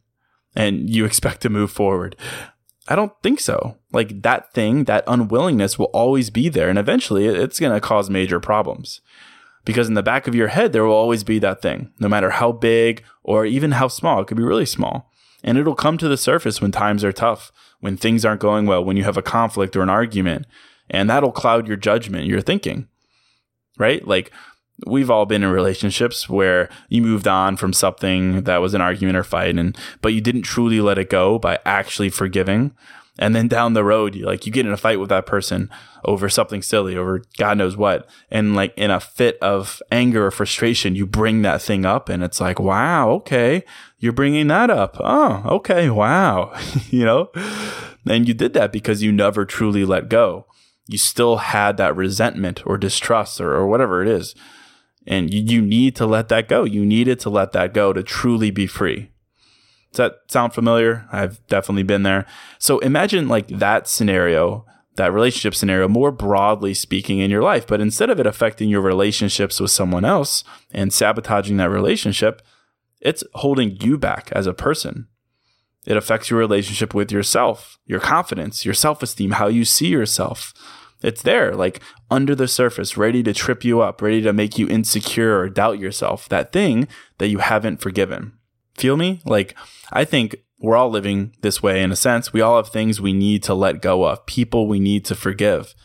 And 0.55 0.89
you 0.89 1.05
expect 1.05 1.41
to 1.41 1.49
move 1.49 1.71
forward. 1.71 2.15
I 2.87 2.95
don't 2.95 3.13
think 3.23 3.39
so. 3.39 3.77
Like 3.91 4.21
that 4.21 4.53
thing, 4.53 4.83
that 4.85 5.03
unwillingness 5.07 5.79
will 5.79 5.85
always 5.87 6.29
be 6.29 6.49
there. 6.49 6.69
And 6.69 6.77
eventually 6.77 7.25
it's 7.25 7.59
going 7.59 7.73
to 7.73 7.81
cause 7.81 8.09
major 8.09 8.39
problems. 8.39 9.01
Because 9.63 9.87
in 9.87 9.95
the 9.95 10.03
back 10.03 10.27
of 10.27 10.35
your 10.35 10.49
head, 10.49 10.73
there 10.73 10.85
will 10.85 10.93
always 10.93 11.23
be 11.23 11.39
that 11.39 11.61
thing, 11.61 11.91
no 11.99 12.07
matter 12.07 12.29
how 12.29 12.51
big 12.51 13.03
or 13.23 13.45
even 13.47 13.71
how 13.71 13.87
small. 13.87 14.21
It 14.21 14.27
could 14.27 14.37
be 14.37 14.43
really 14.43 14.65
small. 14.65 15.11
And 15.43 15.57
it'll 15.57 15.75
come 15.75 15.97
to 15.97 16.07
the 16.07 16.17
surface 16.17 16.61
when 16.61 16.71
times 16.71 17.03
are 17.03 17.11
tough, 17.11 17.51
when 17.79 17.97
things 17.97 18.23
aren't 18.23 18.41
going 18.41 18.67
well, 18.67 18.85
when 18.85 18.97
you 18.97 19.03
have 19.03 19.17
a 19.17 19.23
conflict 19.23 19.75
or 19.75 19.81
an 19.81 19.89
argument. 19.89 20.45
And 20.89 21.09
that'll 21.09 21.31
cloud 21.31 21.67
your 21.67 21.77
judgment, 21.77 22.27
your 22.27 22.41
thinking, 22.41 22.87
right? 23.79 24.07
Like 24.07 24.31
we've 24.85 25.09
all 25.09 25.25
been 25.25 25.43
in 25.43 25.49
relationships 25.49 26.29
where 26.29 26.69
you 26.89 27.01
moved 27.01 27.27
on 27.27 27.55
from 27.55 27.73
something 27.73 28.43
that 28.43 28.57
was 28.57 28.73
an 28.73 28.81
argument 28.81 29.17
or 29.17 29.23
fight 29.23 29.57
and 29.57 29.77
but 30.01 30.13
you 30.13 30.21
didn't 30.21 30.41
truly 30.41 30.81
let 30.81 30.97
it 30.97 31.09
go 31.09 31.39
by 31.39 31.59
actually 31.65 32.09
forgiving. 32.09 32.75
And 33.17 33.33
then 33.33 33.47
down 33.47 33.73
the 33.73 33.83
road 33.85 34.13
you 34.13 34.25
like 34.25 34.45
you 34.45 34.51
get 34.51 34.65
in 34.65 34.73
a 34.73 34.77
fight 34.77 34.99
with 34.99 35.07
that 35.07 35.25
person 35.25 35.69
over 36.03 36.27
something 36.27 36.61
silly 36.61 36.97
over 36.97 37.21
god 37.37 37.57
knows 37.57 37.77
what. 37.77 38.09
And 38.29 38.55
like 38.55 38.73
in 38.75 38.91
a 38.91 38.99
fit 38.99 39.37
of 39.41 39.81
anger 39.91 40.25
or 40.25 40.31
frustration 40.31 40.95
you 40.95 41.05
bring 41.05 41.41
that 41.43 41.61
thing 41.61 41.85
up 41.85 42.09
and 42.09 42.21
it's 42.21 42.41
like 42.41 42.59
wow 42.59 43.11
okay 43.11 43.63
you're 43.99 44.11
bringing 44.11 44.47
that 44.47 44.69
up. 44.69 44.97
Oh 44.99 45.43
okay 45.45 45.89
wow. 45.89 46.53
You 46.89 47.05
know? 47.05 47.29
And 48.07 48.27
you 48.27 48.33
did 48.33 48.53
that 48.53 48.73
because 48.73 49.01
you 49.01 49.11
never 49.11 49.45
truly 49.45 49.85
let 49.85 50.09
go. 50.09 50.45
You 50.87 50.97
still 50.97 51.37
had 51.37 51.77
that 51.77 51.95
resentment 51.95 52.61
or 52.67 52.77
distrust 52.77 53.41
or, 53.41 53.55
or 53.55 53.65
whatever 53.65 54.03
it 54.03 54.09
is 54.09 54.35
and 55.07 55.33
you, 55.33 55.41
you 55.41 55.61
need 55.61 55.95
to 55.97 56.05
let 56.05 56.29
that 56.29 56.47
go. 56.47 56.63
You 56.63 56.85
needed 56.85 57.19
to 57.21 57.29
let 57.29 57.51
that 57.53 57.73
go 57.73 57.93
to 57.93 58.03
truly 58.03 58.51
be 58.51 58.67
free. 58.67 59.11
Does 59.91 59.97
that 59.97 60.15
sound 60.27 60.53
familiar? 60.53 61.07
I've 61.11 61.45
definitely 61.47 61.83
been 61.83 62.03
there. 62.03 62.25
So 62.59 62.79
imagine 62.79 63.27
like 63.27 63.47
that 63.47 63.87
scenario, 63.87 64.65
that 64.95 65.13
relationship 65.13 65.55
scenario, 65.55 65.87
more 65.87 66.11
broadly 66.11 66.73
speaking 66.73 67.19
in 67.19 67.31
your 67.31 67.43
life. 67.43 67.65
But 67.65 67.81
instead 67.81 68.09
of 68.09 68.19
it 68.19 68.27
affecting 68.27 68.69
your 68.69 68.81
relationships 68.81 69.59
with 69.59 69.71
someone 69.71 70.03
else 70.03 70.43
and 70.71 70.91
sabotaging 70.91 71.57
that 71.57 71.69
relationship, 71.69 72.41
it's 72.99 73.23
holding 73.35 73.77
you 73.81 73.97
back 73.97 74.31
as 74.33 74.47
a 74.47 74.53
person. 74.53 75.07
It 75.85 75.97
affects 75.97 76.29
your 76.29 76.39
relationship 76.39 76.93
with 76.93 77.11
yourself, 77.11 77.77
your 77.85 77.99
confidence, 77.99 78.65
your 78.65 78.73
self 78.73 79.03
esteem, 79.03 79.31
how 79.31 79.47
you 79.47 79.63
see 79.63 79.87
yourself. 79.87 80.53
It's 81.05 81.21
there, 81.21 81.53
like 81.53 81.81
under 82.09 82.33
the 82.33 82.47
surface, 82.47 82.97
ready 82.97 83.21
to 83.23 83.33
trip 83.33 83.63
you 83.63 83.81
up, 83.81 84.01
ready 84.01 84.21
to 84.23 84.33
make 84.33 84.57
you 84.57 84.67
insecure 84.67 85.37
or 85.37 85.49
doubt 85.49 85.77
yourself. 85.77 86.27
That 86.29 86.51
thing 86.51 86.87
that 87.19 87.27
you 87.27 87.37
haven't 87.37 87.79
forgiven. 87.79 88.33
Feel 88.73 88.97
me? 88.97 89.21
Like, 89.23 89.55
I 89.91 90.03
think 90.03 90.37
we're 90.59 90.75
all 90.75 90.89
living 90.89 91.35
this 91.41 91.61
way 91.61 91.83
in 91.83 91.91
a 91.91 91.95
sense. 91.95 92.33
We 92.33 92.41
all 92.41 92.57
have 92.57 92.69
things 92.69 92.99
we 92.99 93.13
need 93.13 93.43
to 93.43 93.53
let 93.53 93.83
go 93.83 94.03
of, 94.05 94.25
people 94.25 94.67
we 94.67 94.79
need 94.79 95.05
to 95.05 95.15
forgive. 95.15 95.75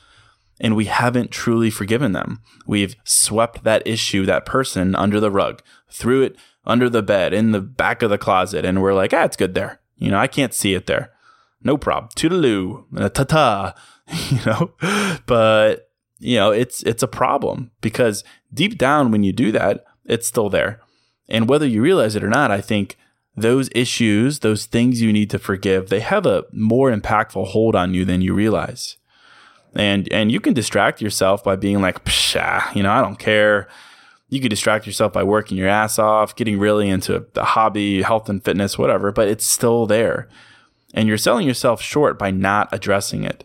And 0.58 0.74
we 0.74 0.86
haven't 0.86 1.30
truly 1.30 1.70
forgiven 1.70 2.12
them. 2.12 2.40
We've 2.66 2.96
swept 3.04 3.62
that 3.64 3.86
issue, 3.86 4.24
that 4.24 4.46
person 4.46 4.94
under 4.94 5.20
the 5.20 5.30
rug, 5.30 5.62
threw 5.90 6.22
it 6.22 6.36
under 6.64 6.88
the 6.88 7.02
bed, 7.02 7.34
in 7.34 7.52
the 7.52 7.60
back 7.60 8.02
of 8.02 8.10
the 8.10 8.18
closet, 8.18 8.64
and 8.64 8.80
we're 8.80 8.94
like, 8.94 9.12
ah, 9.12 9.24
it's 9.24 9.36
good 9.36 9.54
there. 9.54 9.80
You 9.96 10.10
know, 10.10 10.18
I 10.18 10.26
can't 10.26 10.54
see 10.54 10.74
it 10.74 10.86
there. 10.86 11.12
No 11.62 11.76
problem. 11.76 12.10
Toodaloo, 12.16 13.12
ta 13.12 13.24
ta, 13.24 13.74
you 14.30 14.38
know, 14.46 14.72
but 15.26 15.90
you 16.18 16.36
know, 16.36 16.50
it's, 16.50 16.82
it's 16.82 17.02
a 17.02 17.08
problem 17.08 17.70
because 17.80 18.24
deep 18.52 18.76
down, 18.76 19.10
when 19.10 19.22
you 19.22 19.32
do 19.32 19.52
that, 19.52 19.84
it's 20.04 20.26
still 20.26 20.50
there. 20.50 20.80
And 21.28 21.48
whether 21.48 21.66
you 21.66 21.80
realize 21.80 22.16
it 22.16 22.24
or 22.24 22.28
not, 22.28 22.50
I 22.50 22.60
think 22.60 22.98
those 23.36 23.70
issues, 23.74 24.40
those 24.40 24.66
things 24.66 25.00
you 25.00 25.12
need 25.12 25.30
to 25.30 25.38
forgive, 25.38 25.88
they 25.88 26.00
have 26.00 26.26
a 26.26 26.44
more 26.52 26.90
impactful 26.90 27.48
hold 27.48 27.74
on 27.74 27.94
you 27.94 28.04
than 28.04 28.20
you 28.20 28.34
realize. 28.34 28.96
And 29.74 30.12
and 30.12 30.32
you 30.32 30.40
can 30.40 30.52
distract 30.52 31.00
yourself 31.00 31.44
by 31.44 31.54
being 31.54 31.80
like, 31.80 32.04
Psha, 32.04 32.74
you 32.74 32.82
know, 32.82 32.90
I 32.90 33.00
don't 33.00 33.18
care. 33.18 33.68
You 34.28 34.40
could 34.40 34.50
distract 34.50 34.86
yourself 34.86 35.12
by 35.12 35.22
working 35.22 35.56
your 35.56 35.68
ass 35.68 35.98
off, 35.98 36.36
getting 36.36 36.58
really 36.58 36.88
into 36.88 37.26
the 37.34 37.44
hobby, 37.44 38.02
health 38.02 38.28
and 38.28 38.44
fitness, 38.44 38.78
whatever, 38.78 39.12
but 39.12 39.28
it's 39.28 39.44
still 39.44 39.86
there. 39.86 40.28
And 40.92 41.08
you're 41.08 41.18
selling 41.18 41.46
yourself 41.46 41.80
short 41.80 42.18
by 42.18 42.30
not 42.30 42.68
addressing 42.72 43.24
it. 43.24 43.44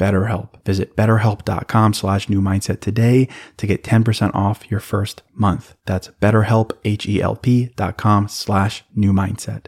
BetterHelp. 0.00 0.64
Visit 0.64 0.96
betterhelp.com 0.96 1.92
slash 1.92 2.28
new 2.28 2.40
mindset 2.40 2.80
today 2.80 3.28
to 3.58 3.66
get 3.66 3.84
10% 3.84 4.34
off 4.34 4.68
your 4.70 4.80
first 4.80 5.22
month. 5.34 5.76
That's 5.84 6.08
betterhelp, 6.22 6.72
H-E-L-P 6.84 7.72
dot 7.76 7.98
com 7.98 8.26
slash 8.26 8.82
new 8.96 9.12
mindset. 9.12 9.66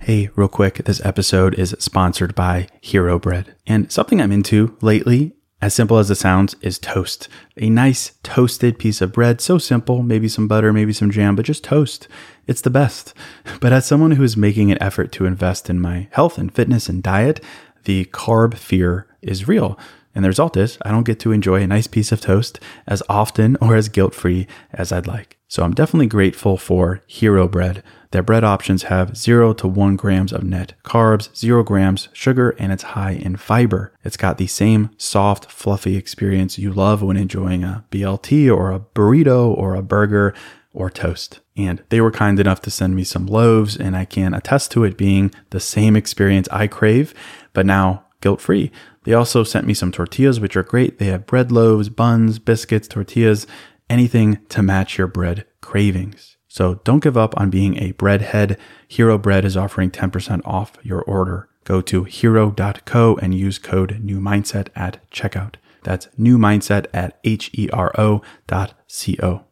Hey, 0.00 0.30
real 0.36 0.48
quick, 0.48 0.84
this 0.84 1.04
episode 1.04 1.54
is 1.54 1.74
sponsored 1.78 2.34
by 2.34 2.68
Hero 2.80 3.18
Bread. 3.18 3.56
And 3.66 3.90
something 3.90 4.20
I'm 4.20 4.32
into 4.32 4.76
lately 4.80 5.34
as 5.64 5.72
simple 5.72 5.96
as 5.96 6.10
it 6.10 6.16
sounds, 6.16 6.54
is 6.60 6.78
toast. 6.78 7.26
A 7.56 7.70
nice 7.70 8.12
toasted 8.22 8.78
piece 8.78 9.00
of 9.00 9.14
bread, 9.14 9.40
so 9.40 9.56
simple, 9.56 10.02
maybe 10.02 10.28
some 10.28 10.46
butter, 10.46 10.74
maybe 10.74 10.92
some 10.92 11.10
jam, 11.10 11.34
but 11.34 11.46
just 11.46 11.64
toast. 11.64 12.06
It's 12.46 12.60
the 12.60 12.68
best. 12.68 13.14
But 13.60 13.72
as 13.72 13.86
someone 13.86 14.10
who 14.10 14.22
is 14.22 14.36
making 14.36 14.70
an 14.70 14.82
effort 14.82 15.10
to 15.12 15.24
invest 15.24 15.70
in 15.70 15.80
my 15.80 16.08
health 16.10 16.36
and 16.36 16.52
fitness 16.52 16.90
and 16.90 17.02
diet, 17.02 17.42
the 17.84 18.06
carb 18.06 18.54
fear 18.54 19.06
is 19.22 19.48
real. 19.48 19.78
And 20.14 20.24
the 20.24 20.28
result 20.28 20.56
is 20.56 20.78
I 20.82 20.90
don't 20.90 21.06
get 21.06 21.18
to 21.20 21.32
enjoy 21.32 21.62
a 21.62 21.66
nice 21.66 21.86
piece 21.86 22.12
of 22.12 22.20
toast 22.20 22.60
as 22.86 23.02
often 23.08 23.56
or 23.60 23.74
as 23.74 23.88
guilt 23.88 24.14
free 24.14 24.46
as 24.72 24.92
I'd 24.92 25.06
like. 25.06 25.38
So 25.48 25.62
I'm 25.62 25.74
definitely 25.74 26.06
grateful 26.06 26.56
for 26.56 27.02
Hero 27.06 27.48
Bread. 27.48 27.82
Their 28.12 28.22
bread 28.22 28.44
options 28.44 28.84
have 28.84 29.16
0 29.16 29.54
to 29.54 29.66
1 29.66 29.96
grams 29.96 30.32
of 30.32 30.44
net 30.44 30.74
carbs, 30.84 31.34
0 31.36 31.64
grams 31.64 32.08
sugar, 32.12 32.50
and 32.58 32.72
it's 32.72 32.82
high 32.84 33.12
in 33.12 33.36
fiber. 33.36 33.92
It's 34.04 34.16
got 34.16 34.38
the 34.38 34.46
same 34.46 34.90
soft, 34.96 35.50
fluffy 35.50 35.96
experience 35.96 36.58
you 36.58 36.72
love 36.72 37.02
when 37.02 37.16
enjoying 37.16 37.64
a 37.64 37.84
BLT 37.90 38.54
or 38.56 38.70
a 38.70 38.80
burrito 38.80 39.46
or 39.48 39.74
a 39.74 39.82
burger 39.82 40.32
or 40.72 40.90
toast. 40.90 41.40
And 41.56 41.82
they 41.88 42.00
were 42.00 42.10
kind 42.10 42.38
enough 42.38 42.60
to 42.62 42.70
send 42.70 42.96
me 42.96 43.04
some 43.04 43.26
loaves, 43.26 43.76
and 43.76 43.96
I 43.96 44.04
can 44.04 44.34
attest 44.34 44.72
to 44.72 44.84
it 44.84 44.96
being 44.96 45.32
the 45.50 45.60
same 45.60 45.94
experience 45.94 46.48
I 46.50 46.66
crave, 46.66 47.14
but 47.54 47.64
now 47.64 48.04
guilt 48.20 48.40
free. 48.40 48.70
They 49.04 49.14
also 49.14 49.44
sent 49.44 49.66
me 49.66 49.72
some 49.72 49.92
tortillas, 49.92 50.40
which 50.40 50.56
are 50.56 50.62
great. 50.62 50.98
They 50.98 51.06
have 51.06 51.26
bread 51.26 51.50
loaves, 51.50 51.88
buns, 51.88 52.38
biscuits, 52.38 52.88
tortillas, 52.88 53.46
anything 53.88 54.38
to 54.50 54.62
match 54.62 54.98
your 54.98 55.06
bread 55.06 55.46
cravings. 55.62 56.36
So 56.48 56.76
don't 56.84 57.02
give 57.02 57.16
up 57.16 57.38
on 57.38 57.50
being 57.50 57.76
a 57.78 57.92
breadhead. 57.94 58.56
Hero 58.86 59.18
Bread 59.18 59.44
is 59.44 59.56
offering 59.56 59.90
10% 59.90 60.40
off 60.44 60.74
your 60.82 61.02
order. 61.02 61.48
Go 61.64 61.80
to 61.80 62.04
hero.co 62.04 63.16
and 63.16 63.34
use 63.34 63.58
code 63.58 63.98
new 64.00 64.20
mindset 64.20 64.68
at 64.76 65.10
checkout. 65.10 65.56
That's 65.82 66.08
new 66.16 66.38
mindset 66.38 66.86
at 66.94 67.18
H 67.24 67.50
E 67.54 67.68
R 67.72 67.92
O 67.98 68.22
dot 68.46 68.74
C 68.86 69.18
O. 69.22 69.44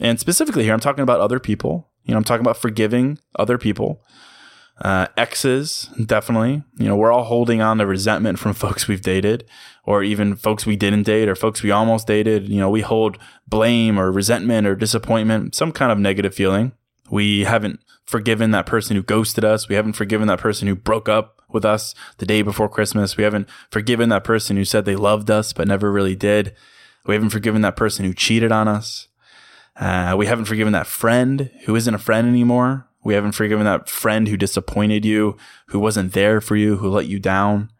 And 0.00 0.20
specifically 0.20 0.64
here, 0.64 0.72
I'm 0.72 0.80
talking 0.80 1.02
about 1.02 1.20
other 1.20 1.40
people. 1.40 1.88
You 2.04 2.12
know, 2.12 2.18
I'm 2.18 2.24
talking 2.24 2.44
about 2.44 2.56
forgiving 2.56 3.18
other 3.36 3.58
people. 3.58 4.02
Uh, 4.80 5.08
exes, 5.16 5.90
definitely. 6.04 6.62
You 6.78 6.86
know, 6.86 6.96
we're 6.96 7.12
all 7.12 7.24
holding 7.24 7.60
on 7.60 7.78
to 7.78 7.86
resentment 7.86 8.38
from 8.38 8.52
folks 8.54 8.86
we've 8.86 9.02
dated, 9.02 9.44
or 9.84 10.02
even 10.02 10.36
folks 10.36 10.66
we 10.66 10.76
didn't 10.76 11.02
date, 11.04 11.28
or 11.28 11.34
folks 11.34 11.62
we 11.62 11.70
almost 11.70 12.06
dated. 12.06 12.48
You 12.48 12.60
know, 12.60 12.70
we 12.70 12.82
hold 12.82 13.18
blame 13.46 13.98
or 13.98 14.12
resentment 14.12 14.66
or 14.66 14.76
disappointment, 14.76 15.54
some 15.54 15.72
kind 15.72 15.90
of 15.90 15.98
negative 15.98 16.34
feeling. 16.34 16.72
We 17.10 17.44
haven't 17.44 17.80
forgiven 18.04 18.52
that 18.52 18.66
person 18.66 18.96
who 18.96 19.02
ghosted 19.02 19.44
us. 19.44 19.68
We 19.68 19.74
haven't 19.74 19.94
forgiven 19.94 20.28
that 20.28 20.40
person 20.40 20.68
who 20.68 20.74
broke 20.74 21.08
up 21.08 21.42
with 21.50 21.64
us 21.64 21.94
the 22.18 22.26
day 22.26 22.42
before 22.42 22.68
Christmas. 22.68 23.16
We 23.16 23.24
haven't 23.24 23.48
forgiven 23.70 24.08
that 24.10 24.24
person 24.24 24.56
who 24.56 24.64
said 24.64 24.84
they 24.84 24.96
loved 24.96 25.30
us 25.30 25.52
but 25.52 25.68
never 25.68 25.90
really 25.90 26.14
did. 26.14 26.54
We 27.06 27.14
haven't 27.14 27.30
forgiven 27.30 27.62
that 27.62 27.76
person 27.76 28.04
who 28.04 28.14
cheated 28.14 28.52
on 28.52 28.68
us. 28.68 29.08
Uh, 29.76 30.14
we 30.18 30.26
haven't 30.26 30.46
forgiven 30.46 30.72
that 30.72 30.86
friend 30.86 31.50
who 31.64 31.76
isn't 31.76 31.94
a 31.94 31.98
friend 31.98 32.28
anymore. 32.28 32.87
We 33.04 33.14
haven't 33.14 33.32
forgiven 33.32 33.64
that 33.64 33.88
friend 33.88 34.28
who 34.28 34.36
disappointed 34.36 35.04
you, 35.04 35.36
who 35.68 35.78
wasn't 35.78 36.12
there 36.12 36.40
for 36.40 36.56
you, 36.56 36.76
who 36.76 36.88
let 36.88 37.06
you 37.06 37.18
down. 37.18 37.70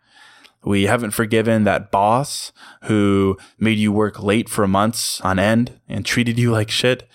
We 0.64 0.84
haven't 0.84 1.12
forgiven 1.12 1.64
that 1.64 1.90
boss 1.90 2.52
who 2.84 3.38
made 3.58 3.78
you 3.78 3.92
work 3.92 4.22
late 4.22 4.48
for 4.48 4.66
months 4.66 5.20
on 5.20 5.38
end 5.38 5.80
and 5.88 6.04
treated 6.04 6.38
you 6.38 6.50
like 6.50 6.70
shit. 6.70 7.08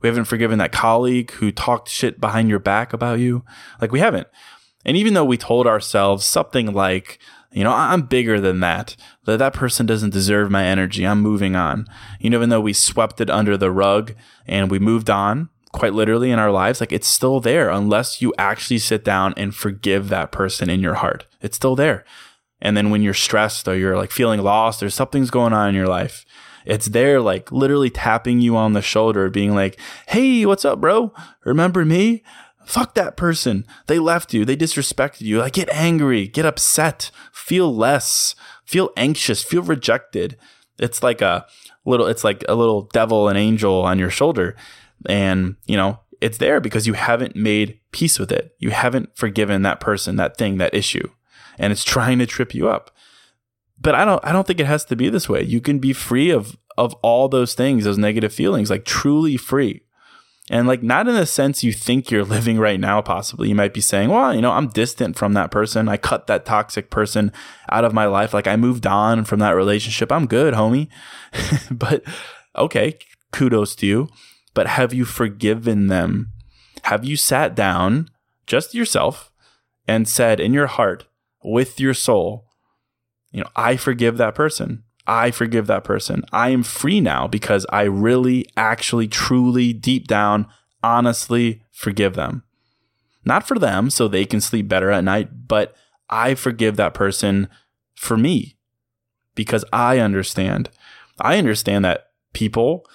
We 0.00 0.08
haven't 0.08 0.26
forgiven 0.26 0.58
that 0.58 0.72
colleague 0.72 1.30
who 1.32 1.50
talked 1.50 1.88
shit 1.88 2.20
behind 2.20 2.48
your 2.48 2.58
back 2.58 2.92
about 2.92 3.18
you. 3.18 3.44
Like 3.80 3.90
we 3.90 4.00
haven't. 4.00 4.28
And 4.84 4.96
even 4.96 5.14
though 5.14 5.24
we 5.24 5.38
told 5.38 5.66
ourselves 5.66 6.24
something 6.24 6.72
like, 6.72 7.18
you 7.52 7.64
know, 7.64 7.72
I'm 7.72 8.02
bigger 8.02 8.40
than 8.40 8.60
that. 8.60 8.96
That 9.24 9.38
that 9.38 9.54
person 9.54 9.86
doesn't 9.86 10.12
deserve 10.12 10.50
my 10.50 10.64
energy. 10.64 11.06
I'm 11.06 11.20
moving 11.20 11.56
on. 11.56 11.86
You 12.20 12.30
know, 12.30 12.38
even 12.38 12.50
though 12.50 12.60
we 12.60 12.72
swept 12.72 13.20
it 13.20 13.30
under 13.30 13.56
the 13.56 13.70
rug 13.70 14.14
and 14.46 14.70
we 14.70 14.78
moved 14.78 15.08
on, 15.08 15.48
quite 15.74 15.92
literally 15.92 16.30
in 16.30 16.38
our 16.38 16.50
lives, 16.50 16.80
like 16.80 16.92
it's 16.92 17.08
still 17.08 17.40
there 17.40 17.68
unless 17.68 18.22
you 18.22 18.32
actually 18.38 18.78
sit 18.78 19.04
down 19.04 19.34
and 19.36 19.54
forgive 19.54 20.08
that 20.08 20.32
person 20.32 20.70
in 20.70 20.80
your 20.80 20.94
heart. 20.94 21.26
It's 21.42 21.56
still 21.56 21.76
there. 21.76 22.04
And 22.62 22.76
then 22.76 22.90
when 22.90 23.02
you're 23.02 23.12
stressed 23.12 23.66
or 23.68 23.76
you're 23.76 23.96
like 23.96 24.10
feeling 24.10 24.40
lost 24.40 24.82
or 24.82 24.88
something's 24.88 25.30
going 25.30 25.52
on 25.52 25.68
in 25.68 25.74
your 25.74 25.88
life, 25.88 26.24
it's 26.64 26.86
there 26.86 27.20
like 27.20 27.52
literally 27.52 27.90
tapping 27.90 28.40
you 28.40 28.56
on 28.56 28.72
the 28.72 28.80
shoulder, 28.80 29.28
being 29.28 29.54
like, 29.54 29.78
Hey, 30.08 30.46
what's 30.46 30.64
up, 30.64 30.80
bro? 30.80 31.12
Remember 31.44 31.84
me? 31.84 32.22
Fuck 32.64 32.94
that 32.94 33.16
person. 33.16 33.66
They 33.88 33.98
left 33.98 34.32
you. 34.32 34.44
They 34.44 34.56
disrespected 34.56 35.22
you. 35.22 35.40
Like 35.40 35.52
get 35.54 35.68
angry, 35.70 36.26
get 36.28 36.46
upset, 36.46 37.10
feel 37.32 37.74
less, 37.74 38.34
feel 38.64 38.90
anxious, 38.96 39.42
feel 39.42 39.62
rejected. 39.62 40.38
It's 40.78 41.02
like 41.02 41.20
a 41.20 41.46
little 41.84 42.06
it's 42.06 42.24
like 42.24 42.44
a 42.48 42.54
little 42.54 42.82
devil 42.92 43.28
and 43.28 43.36
angel 43.36 43.82
on 43.82 43.98
your 43.98 44.10
shoulder. 44.10 44.56
And, 45.06 45.56
you 45.66 45.76
know, 45.76 46.00
it's 46.20 46.38
there 46.38 46.60
because 46.60 46.86
you 46.86 46.94
haven't 46.94 47.36
made 47.36 47.80
peace 47.92 48.18
with 48.18 48.32
it. 48.32 48.54
You 48.58 48.70
haven't 48.70 49.16
forgiven 49.16 49.62
that 49.62 49.80
person, 49.80 50.16
that 50.16 50.36
thing, 50.36 50.58
that 50.58 50.74
issue. 50.74 51.08
And 51.58 51.72
it's 51.72 51.84
trying 51.84 52.18
to 52.18 52.26
trip 52.26 52.54
you 52.54 52.68
up. 52.68 52.90
But 53.80 53.94
I 53.94 54.04
don't 54.04 54.24
I 54.24 54.32
don't 54.32 54.46
think 54.46 54.60
it 54.60 54.66
has 54.66 54.84
to 54.86 54.96
be 54.96 55.10
this 55.10 55.28
way. 55.28 55.42
You 55.42 55.60
can 55.60 55.78
be 55.78 55.92
free 55.92 56.30
of 56.30 56.56
of 56.78 56.94
all 57.02 57.28
those 57.28 57.54
things, 57.54 57.84
those 57.84 57.98
negative 57.98 58.32
feelings, 58.32 58.70
like 58.70 58.84
truly 58.84 59.36
free. 59.36 59.82
And 60.50 60.68
like 60.68 60.82
not 60.82 61.08
in 61.08 61.14
the 61.14 61.26
sense 61.26 61.62
you 61.62 61.72
think 61.72 62.10
you're 62.10 62.24
living 62.36 62.58
right 62.58 62.80
now, 62.80 63.02
possibly. 63.02 63.48
You 63.48 63.54
might 63.54 63.74
be 63.74 63.80
saying, 63.80 64.10
well, 64.10 64.34
you 64.34 64.40
know, 64.40 64.52
I'm 64.52 64.68
distant 64.68 65.16
from 65.16 65.34
that 65.34 65.50
person. 65.50 65.88
I 65.88 65.96
cut 65.96 66.26
that 66.26 66.44
toxic 66.44 66.90
person 66.90 67.32
out 67.70 67.84
of 67.84 67.92
my 67.92 68.06
life. 68.06 68.32
Like 68.32 68.46
I 68.46 68.56
moved 68.56 68.86
on 68.86 69.24
from 69.24 69.40
that 69.40 69.52
relationship. 69.52 70.10
I'm 70.10 70.26
good, 70.26 70.54
homie. 70.54 70.88
but 71.70 72.02
okay, 72.56 72.98
kudos 73.32 73.74
to 73.76 73.86
you. 73.86 74.08
But 74.54 74.68
have 74.68 74.94
you 74.94 75.04
forgiven 75.04 75.88
them? 75.88 76.30
Have 76.84 77.04
you 77.04 77.16
sat 77.16 77.54
down, 77.54 78.08
just 78.46 78.74
yourself, 78.74 79.32
and 79.86 80.08
said 80.08 80.40
in 80.40 80.52
your 80.52 80.66
heart, 80.66 81.06
with 81.42 81.78
your 81.78 81.94
soul, 81.94 82.46
you 83.30 83.40
know, 83.40 83.50
I 83.54 83.76
forgive 83.76 84.16
that 84.16 84.34
person. 84.34 84.84
I 85.06 85.30
forgive 85.30 85.66
that 85.66 85.84
person. 85.84 86.24
I 86.32 86.50
am 86.50 86.62
free 86.62 87.00
now 87.00 87.26
because 87.26 87.66
I 87.68 87.82
really, 87.82 88.46
actually, 88.56 89.08
truly, 89.08 89.72
deep 89.72 90.06
down, 90.06 90.46
honestly 90.82 91.62
forgive 91.72 92.14
them. 92.14 92.44
Not 93.24 93.46
for 93.46 93.58
them 93.58 93.90
so 93.90 94.08
they 94.08 94.24
can 94.24 94.40
sleep 94.40 94.68
better 94.68 94.90
at 94.90 95.04
night, 95.04 95.48
but 95.48 95.74
I 96.08 96.34
forgive 96.34 96.76
that 96.76 96.94
person 96.94 97.48
for 97.94 98.16
me 98.16 98.56
because 99.34 99.64
I 99.72 99.98
understand. 99.98 100.70
I 101.20 101.38
understand 101.38 101.84
that 101.84 102.10
people 102.32 102.86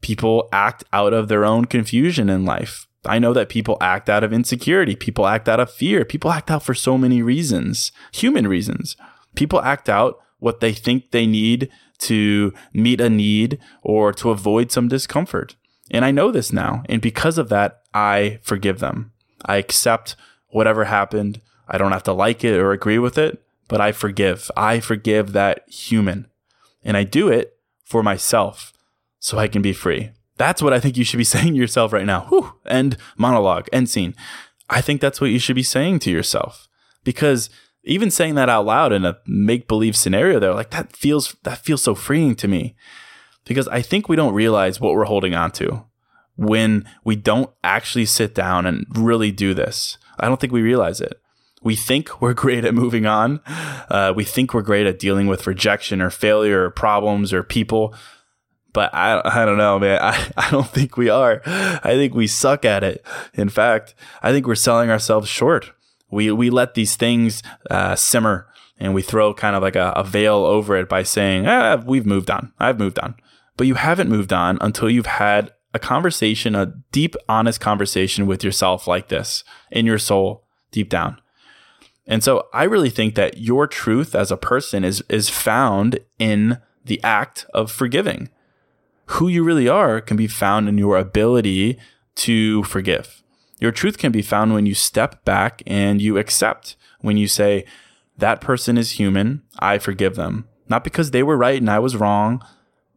people 0.00 0.48
act 0.52 0.84
out 0.92 1.12
of 1.12 1.28
their 1.28 1.44
own 1.44 1.64
confusion 1.66 2.28
in 2.28 2.44
life. 2.44 2.86
I 3.04 3.18
know 3.18 3.32
that 3.32 3.48
people 3.48 3.78
act 3.80 4.10
out 4.10 4.24
of 4.24 4.32
insecurity, 4.32 4.94
people 4.94 5.26
act 5.26 5.48
out 5.48 5.60
of 5.60 5.70
fear, 5.70 6.04
people 6.04 6.30
act 6.30 6.50
out 6.50 6.62
for 6.62 6.74
so 6.74 6.98
many 6.98 7.22
reasons, 7.22 7.92
human 8.12 8.46
reasons. 8.46 8.96
People 9.34 9.60
act 9.62 9.88
out 9.88 10.18
what 10.38 10.60
they 10.60 10.72
think 10.72 11.10
they 11.10 11.26
need 11.26 11.70
to 11.98 12.52
meet 12.72 13.00
a 13.00 13.08
need 13.08 13.58
or 13.82 14.12
to 14.12 14.30
avoid 14.30 14.70
some 14.70 14.88
discomfort. 14.88 15.54
And 15.90 16.04
I 16.04 16.10
know 16.10 16.30
this 16.30 16.52
now. 16.52 16.82
And 16.88 17.00
because 17.00 17.38
of 17.38 17.48
that, 17.48 17.82
I 17.94 18.38
forgive 18.42 18.78
them. 18.80 19.12
I 19.44 19.56
accept 19.56 20.16
whatever 20.48 20.84
happened. 20.84 21.40
I 21.68 21.78
don't 21.78 21.92
have 21.92 22.02
to 22.04 22.12
like 22.12 22.44
it 22.44 22.58
or 22.58 22.72
agree 22.72 22.98
with 22.98 23.16
it, 23.16 23.42
but 23.68 23.80
I 23.80 23.92
forgive. 23.92 24.50
I 24.56 24.80
forgive 24.80 25.32
that 25.32 25.68
human. 25.68 26.26
And 26.82 26.96
I 26.96 27.04
do 27.04 27.28
it 27.28 27.56
for 27.84 28.02
myself 28.02 28.72
so 29.20 29.38
I 29.38 29.46
can 29.46 29.62
be 29.62 29.72
free. 29.72 30.10
That's 30.36 30.62
what 30.62 30.72
I 30.72 30.80
think 30.80 30.96
you 30.96 31.04
should 31.04 31.18
be 31.18 31.24
saying 31.36 31.52
to 31.52 31.58
yourself 31.58 31.92
right 31.92 32.06
now. 32.06 32.22
Whew, 32.22 32.54
end 32.66 32.96
monologue, 33.16 33.68
end 33.72 33.88
scene. 33.88 34.14
I 34.68 34.80
think 34.80 35.00
that's 35.00 35.20
what 35.20 35.30
you 35.30 35.38
should 35.38 35.56
be 35.56 35.62
saying 35.62 36.00
to 36.00 36.10
yourself 36.10 36.68
because 37.04 37.50
even 37.84 38.10
saying 38.10 38.34
that 38.34 38.48
out 38.48 38.66
loud 38.66 38.92
in 38.92 39.04
a 39.04 39.18
make 39.26 39.66
believe 39.66 39.96
scenario 39.96 40.38
there, 40.38 40.54
like 40.54 40.70
that 40.70 40.94
feels 40.94 41.36
that 41.44 41.58
feels 41.58 41.82
so 41.82 41.94
freeing 41.94 42.34
to 42.36 42.48
me. 42.48 42.76
Because 43.44 43.66
I 43.68 43.82
think 43.82 44.08
we 44.08 44.16
don't 44.16 44.34
realize 44.34 44.80
what 44.80 44.94
we're 44.94 45.04
holding 45.04 45.34
on 45.34 45.50
to 45.52 45.84
when 46.36 46.86
we 47.04 47.16
don't 47.16 47.50
actually 47.64 48.06
sit 48.06 48.34
down 48.34 48.66
and 48.66 48.86
really 48.94 49.30
do 49.32 49.54
this. 49.54 49.98
I 50.18 50.26
don't 50.26 50.40
think 50.40 50.52
we 50.52 50.62
realize 50.62 51.00
it. 51.00 51.20
We 51.62 51.74
think 51.74 52.20
we're 52.20 52.34
great 52.44 52.64
at 52.64 52.74
moving 52.74 53.06
on. 53.06 53.40
Uh, 53.46 54.12
we 54.14 54.24
think 54.24 54.54
we're 54.54 54.62
great 54.62 54.86
at 54.86 54.98
dealing 54.98 55.26
with 55.26 55.46
rejection 55.46 56.00
or 56.00 56.10
failure 56.10 56.64
or 56.64 56.70
problems 56.70 57.32
or 57.32 57.42
people. 57.42 57.94
But 58.72 58.94
I, 58.94 59.20
I 59.24 59.44
don't 59.44 59.58
know, 59.58 59.78
man. 59.78 59.98
I, 60.02 60.30
I 60.36 60.50
don't 60.50 60.68
think 60.68 60.96
we 60.96 61.08
are. 61.08 61.42
I 61.46 61.94
think 61.94 62.14
we 62.14 62.26
suck 62.26 62.64
at 62.64 62.84
it. 62.84 63.04
In 63.34 63.48
fact, 63.48 63.94
I 64.22 64.32
think 64.32 64.46
we're 64.46 64.54
selling 64.54 64.90
ourselves 64.90 65.28
short 65.28 65.72
we 66.10 66.30
we 66.32 66.50
let 66.50 66.74
these 66.74 66.96
things 66.96 67.42
uh, 67.70 67.94
simmer 67.94 68.46
and 68.78 68.94
we 68.94 69.02
throw 69.02 69.34
kind 69.34 69.54
of 69.54 69.62
like 69.62 69.76
a, 69.76 69.92
a 69.96 70.04
veil 70.04 70.36
over 70.36 70.76
it 70.76 70.88
by 70.88 71.02
saying, 71.02 71.46
ah, 71.46 71.82
"We've 71.84 72.06
moved 72.06 72.30
on. 72.30 72.52
I've 72.58 72.78
moved 72.78 72.98
on." 72.98 73.14
But 73.56 73.66
you 73.66 73.74
haven't 73.74 74.08
moved 74.08 74.32
on 74.32 74.58
until 74.60 74.90
you've 74.90 75.06
had 75.06 75.52
a 75.74 75.78
conversation, 75.78 76.54
a 76.54 76.74
deep, 76.90 77.14
honest 77.28 77.60
conversation 77.60 78.26
with 78.26 78.42
yourself 78.42 78.86
like 78.86 79.08
this 79.08 79.44
in 79.70 79.86
your 79.86 79.98
soul, 79.98 80.44
deep 80.72 80.88
down. 80.88 81.20
And 82.06 82.24
so 82.24 82.48
I 82.52 82.64
really 82.64 82.90
think 82.90 83.14
that 83.14 83.38
your 83.38 83.66
truth 83.66 84.14
as 84.14 84.30
a 84.30 84.36
person 84.36 84.84
is 84.84 85.02
is 85.08 85.28
found 85.28 86.00
in 86.18 86.58
the 86.84 87.02
act 87.04 87.46
of 87.54 87.70
forgiving. 87.70 88.30
Who 89.14 89.28
you 89.28 89.42
really 89.42 89.68
are 89.68 90.00
can 90.00 90.16
be 90.16 90.28
found 90.28 90.68
in 90.68 90.78
your 90.78 90.96
ability 90.96 91.78
to 92.16 92.62
forgive. 92.64 93.22
Your 93.58 93.72
truth 93.72 93.98
can 93.98 94.12
be 94.12 94.22
found 94.22 94.54
when 94.54 94.66
you 94.66 94.74
step 94.74 95.24
back 95.24 95.62
and 95.66 96.00
you 96.00 96.16
accept, 96.16 96.76
when 97.00 97.16
you 97.16 97.26
say, 97.26 97.64
that 98.16 98.40
person 98.40 98.78
is 98.78 98.92
human, 98.92 99.42
I 99.58 99.78
forgive 99.78 100.14
them. 100.14 100.46
Not 100.68 100.84
because 100.84 101.10
they 101.10 101.22
were 101.22 101.36
right 101.36 101.60
and 101.60 101.70
I 101.70 101.78
was 101.78 101.96
wrong, 101.96 102.42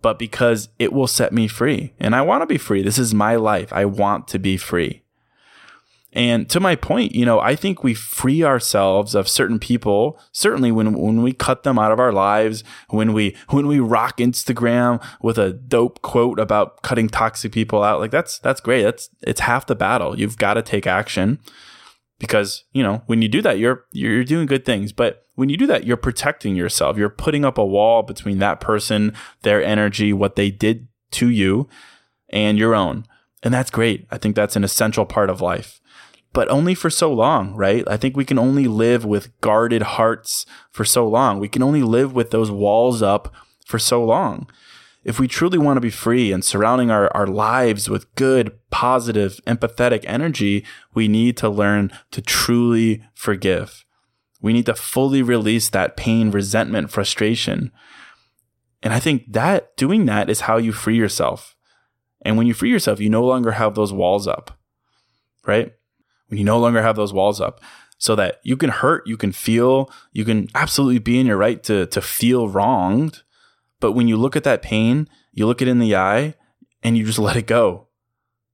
but 0.01 0.19
because 0.19 0.69
it 0.77 0.93
will 0.93 1.07
set 1.07 1.33
me 1.33 1.47
free. 1.47 1.93
And 1.99 2.15
I 2.15 2.21
want 2.21 2.41
to 2.41 2.45
be 2.47 2.57
free. 2.57 2.83
This 2.83 2.99
is 2.99 3.13
my 3.13 3.35
life. 3.35 3.73
I 3.73 3.85
want 3.85 4.27
to 4.29 4.39
be 4.39 4.57
free. 4.57 5.02
And 6.13 6.47
to 6.51 6.59
my 6.59 6.75
point, 6.75 7.15
you 7.15 7.25
know, 7.25 7.39
I 7.39 7.55
think 7.55 7.83
we 7.83 7.95
free 7.95 8.43
ourselves 8.43 9.15
of 9.15 9.27
certain 9.27 9.57
people, 9.57 10.19
certainly 10.31 10.71
when, 10.71 10.93
when 10.93 11.23
we 11.23 11.33
cut 11.33 11.63
them 11.63 11.79
out 11.79 11.91
of 11.91 11.99
our 11.99 12.13
lives, 12.13 12.63
when 12.89 13.13
we, 13.13 13.35
when 13.49 13.65
we 13.65 13.79
rock 13.79 14.17
Instagram 14.17 15.03
with 15.21 15.39
a 15.39 15.53
dope 15.53 16.03
quote 16.03 16.39
about 16.39 16.83
cutting 16.83 17.09
toxic 17.09 17.51
people 17.51 17.83
out, 17.83 17.99
like 17.99 18.11
that's, 18.11 18.37
that's 18.39 18.61
great. 18.61 18.83
That's, 18.83 19.09
it's 19.21 19.41
half 19.41 19.65
the 19.65 19.75
battle. 19.75 20.17
You've 20.17 20.37
got 20.37 20.53
to 20.53 20.61
take 20.61 20.85
action 20.85 21.39
because, 22.19 22.63
you 22.73 22.83
know, 22.83 23.01
when 23.07 23.23
you 23.23 23.27
do 23.27 23.41
that, 23.41 23.57
you're, 23.57 23.85
you're 23.91 24.23
doing 24.23 24.45
good 24.45 24.65
things. 24.65 24.93
But 24.93 25.25
when 25.33 25.49
you 25.49 25.57
do 25.57 25.65
that, 25.65 25.83
you're 25.83 25.97
protecting 25.97 26.55
yourself. 26.55 26.95
You're 26.95 27.09
putting 27.09 27.43
up 27.43 27.57
a 27.57 27.65
wall 27.65 28.03
between 28.03 28.37
that 28.37 28.61
person, 28.61 29.13
their 29.41 29.63
energy, 29.63 30.13
what 30.13 30.35
they 30.35 30.51
did 30.51 30.87
to 31.13 31.29
you 31.29 31.67
and 32.29 32.59
your 32.59 32.75
own. 32.75 33.05
And 33.41 33.51
that's 33.51 33.71
great. 33.71 34.07
I 34.11 34.19
think 34.19 34.35
that's 34.35 34.55
an 34.55 34.63
essential 34.63 35.05
part 35.05 35.31
of 35.31 35.41
life 35.41 35.81
but 36.33 36.49
only 36.49 36.73
for 36.73 36.89
so 36.89 37.13
long, 37.13 37.53
right? 37.55 37.83
I 37.87 37.95
think 37.95 38.17
we 38.17 38.25
can 38.25 38.39
only 38.39 38.67
live 38.67 39.05
with 39.05 39.39
guarded 39.39 39.83
hearts 39.83 40.45
for 40.71 40.83
so 40.83 41.07
long. 41.07 41.39
We 41.39 41.47
can 41.47 41.61
only 41.61 41.83
live 41.83 42.13
with 42.13 42.31
those 42.31 42.49
walls 42.49 43.01
up 43.01 43.33
for 43.65 43.77
so 43.79 44.03
long. 44.03 44.49
If 45.03 45.19
we 45.19 45.27
truly 45.27 45.57
want 45.57 45.77
to 45.77 45.81
be 45.81 45.89
free 45.89 46.31
and 46.31 46.43
surrounding 46.43 46.89
our, 46.89 47.15
our 47.15 47.27
lives 47.27 47.89
with 47.89 48.13
good, 48.15 48.57
positive, 48.71 49.39
empathetic 49.45 50.03
energy, 50.07 50.65
we 50.93 51.07
need 51.07 51.37
to 51.37 51.49
learn 51.49 51.91
to 52.11 52.21
truly 52.21 53.03
forgive. 53.13 53.85
We 54.41 54.53
need 54.53 54.65
to 54.65 54.75
fully 54.75 55.21
release 55.21 55.69
that 55.69 55.97
pain, 55.97 56.31
resentment, 56.31 56.89
frustration. 56.89 57.71
And 58.81 58.93
I 58.93 58.99
think 58.99 59.31
that 59.31 59.75
doing 59.77 60.05
that 60.05 60.29
is 60.29 60.41
how 60.41 60.57
you 60.57 60.71
free 60.71 60.97
yourself. 60.97 61.55
And 62.21 62.37
when 62.37 62.47
you 62.47 62.53
free 62.53 62.69
yourself, 62.69 62.99
you 62.99 63.09
no 63.09 63.23
longer 63.23 63.51
have 63.51 63.75
those 63.75 63.93
walls 63.93 64.27
up, 64.27 64.57
right? 65.45 65.73
When 66.27 66.37
you 66.37 66.43
no 66.43 66.59
longer 66.59 66.81
have 66.81 66.95
those 66.95 67.13
walls 67.13 67.39
up 67.41 67.61
so 67.97 68.15
that 68.15 68.39
you 68.43 68.57
can 68.57 68.69
hurt, 68.69 69.07
you 69.07 69.17
can 69.17 69.31
feel, 69.31 69.89
you 70.11 70.25
can 70.25 70.47
absolutely 70.55 70.99
be 70.99 71.19
in 71.19 71.27
your 71.27 71.37
right 71.37 71.63
to, 71.63 71.85
to 71.87 72.01
feel 72.01 72.49
wronged. 72.49 73.23
But 73.79 73.93
when 73.93 74.07
you 74.07 74.17
look 74.17 74.35
at 74.35 74.43
that 74.43 74.61
pain, 74.61 75.07
you 75.31 75.45
look 75.47 75.61
it 75.61 75.67
in 75.67 75.79
the 75.79 75.95
eye 75.95 76.35
and 76.81 76.97
you 76.97 77.05
just 77.05 77.19
let 77.19 77.37
it 77.37 77.47
go. 77.47 77.87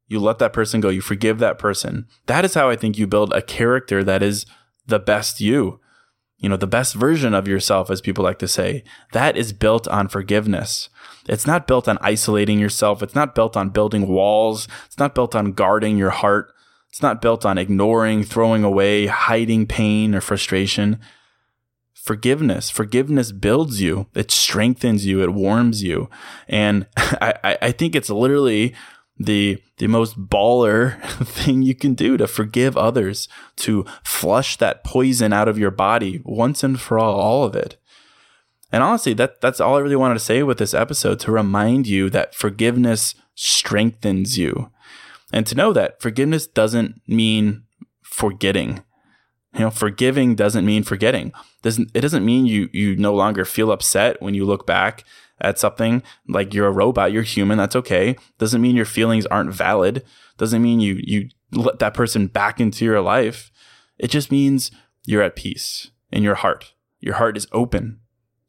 You 0.08 0.19
let 0.19 0.39
that 0.39 0.53
person 0.53 0.82
go. 0.82 0.89
You 0.89 1.01
forgive 1.01 1.39
that 1.39 1.60
person. 1.60 2.08
That 2.25 2.43
is 2.43 2.55
how 2.55 2.69
I 2.69 2.75
think 2.75 2.97
you 2.97 3.05
build 3.05 3.32
a 3.32 3.41
character 3.41 4.03
that 4.03 4.23
is 4.23 4.45
the 4.86 4.99
best 4.99 5.39
you. 5.39 5.79
You 6.38 6.49
know, 6.49 6.58
the 6.58 6.67
best 6.67 6.95
version 6.95 7.34
of 7.34 7.47
yourself, 7.47 7.91
as 7.91 8.01
people 8.01 8.23
like 8.23 8.39
to 8.39 8.47
say. 8.47 8.84
That 9.12 9.36
is 9.36 9.51
built 9.51 9.88
on 9.89 10.08
forgiveness. 10.08 10.89
It's 11.27 11.45
not 11.45 11.67
built 11.67 11.88
on 11.88 11.97
isolating 12.01 12.60
yourself. 12.60 13.03
It's 13.03 13.13
not 13.13 13.36
built 13.36 13.58
on 13.58 13.69
building 13.69 14.08
walls. 14.08 14.67
It's 14.86 14.97
not 14.97 15.13
built 15.13 15.36
on 15.36 15.51
guarding 15.51 15.97
your 15.97 16.12
heart. 16.12 16.53
It's 16.89 17.02
not 17.02 17.21
built 17.21 17.45
on 17.45 17.58
ignoring, 17.58 18.23
throwing 18.23 18.63
away, 18.63 19.06
hiding 19.06 19.67
pain 19.67 20.15
or 20.15 20.21
frustration. 20.21 20.99
Forgiveness, 21.93 22.69
forgiveness 22.69 23.32
builds 23.32 23.82
you. 23.82 24.08
It 24.15 24.32
strengthens 24.32 25.06
you. 25.06 25.21
It 25.21 25.34
warms 25.34 25.84
you. 25.84 26.10
And 26.47 26.88
I, 26.97 27.58
I 27.62 27.71
think 27.71 27.95
it's 27.95 28.10
literally 28.10 28.73
the 29.19 29.62
the 29.78 29.88
most 29.88 30.17
baller 30.17 31.02
thing 31.25 31.62
you 31.62 31.75
can 31.75 31.93
do 31.93 32.17
to 32.17 32.25
forgive 32.25 32.78
others, 32.78 33.28
to 33.58 33.86
flush 34.04 34.58
that 34.58 34.84
poison 34.84 35.34
out 35.34 35.47
of 35.47 35.58
your 35.58 35.71
body 35.71 36.21
once 36.23 36.63
and 36.63 36.80
for 36.80 36.97
all, 36.97 37.19
all 37.19 37.43
of 37.43 37.56
it. 37.56 37.78
And 38.71 38.82
honestly, 38.82 39.13
that 39.15 39.41
that's 39.41 39.60
all 39.60 39.75
I 39.75 39.82
really 39.82 39.95
wanted 39.95 40.15
to 40.15 40.19
say 40.19 40.41
with 40.41 40.58
this 40.58 40.73
episode 40.73 41.19
to 41.21 41.32
remind 41.32 41.88
you 41.88 42.10
that 42.12 42.34
forgiveness 42.34 43.15
strengthens 43.36 44.38
you. 44.38 44.71
And 45.32 45.46
to 45.48 45.56
know 45.56 45.74
that 45.74 46.02
forgiveness 46.02 46.48
doesn't 46.48 47.02
mean 47.08 47.63
forgetting. 48.02 48.84
You 49.54 49.62
know, 49.62 49.70
forgiving 49.72 50.36
doesn't 50.36 50.65
mean 50.65 50.84
forgetting. 50.84 51.32
Doesn't 51.62 51.92
it 51.94 52.02
doesn't 52.02 52.26
mean 52.26 52.46
you 52.46 52.70
you 52.72 52.96
no 52.96 53.13
longer 53.13 53.46
feel 53.46 53.72
upset 53.72 54.22
when 54.22 54.34
you 54.34 54.46
look 54.46 54.65
back 54.65 55.04
at 55.42 55.58
something 55.58 56.04
like 56.28 56.54
you're 56.54 56.68
a 56.68 56.72
robot, 56.72 57.12
you're 57.12 57.24
human, 57.24 57.58
that's 57.58 57.76
okay. 57.76 58.15
Doesn't 58.38 58.62
mean 58.62 58.76
your 58.76 58.86
feelings 58.86 59.26
aren't 59.28 59.54
valid. 59.54 60.04
Doesn't 60.38 60.62
mean 60.62 60.80
you 60.80 61.00
you 61.02 61.30
let 61.52 61.80
that 61.80 61.94
person 61.94 62.28
back 62.28 62.60
into 62.60 62.86
your 62.86 63.02
life. 63.02 63.52
It 63.98 64.10
just 64.10 64.32
means 64.32 64.72
you're 65.06 65.24
at 65.24 65.36
peace 65.36 65.92
in 66.12 66.24
your 66.24 66.36
heart. 66.36 66.74
Your 67.00 67.15
heart 67.15 67.38
is 67.38 67.48
open. 67.52 68.00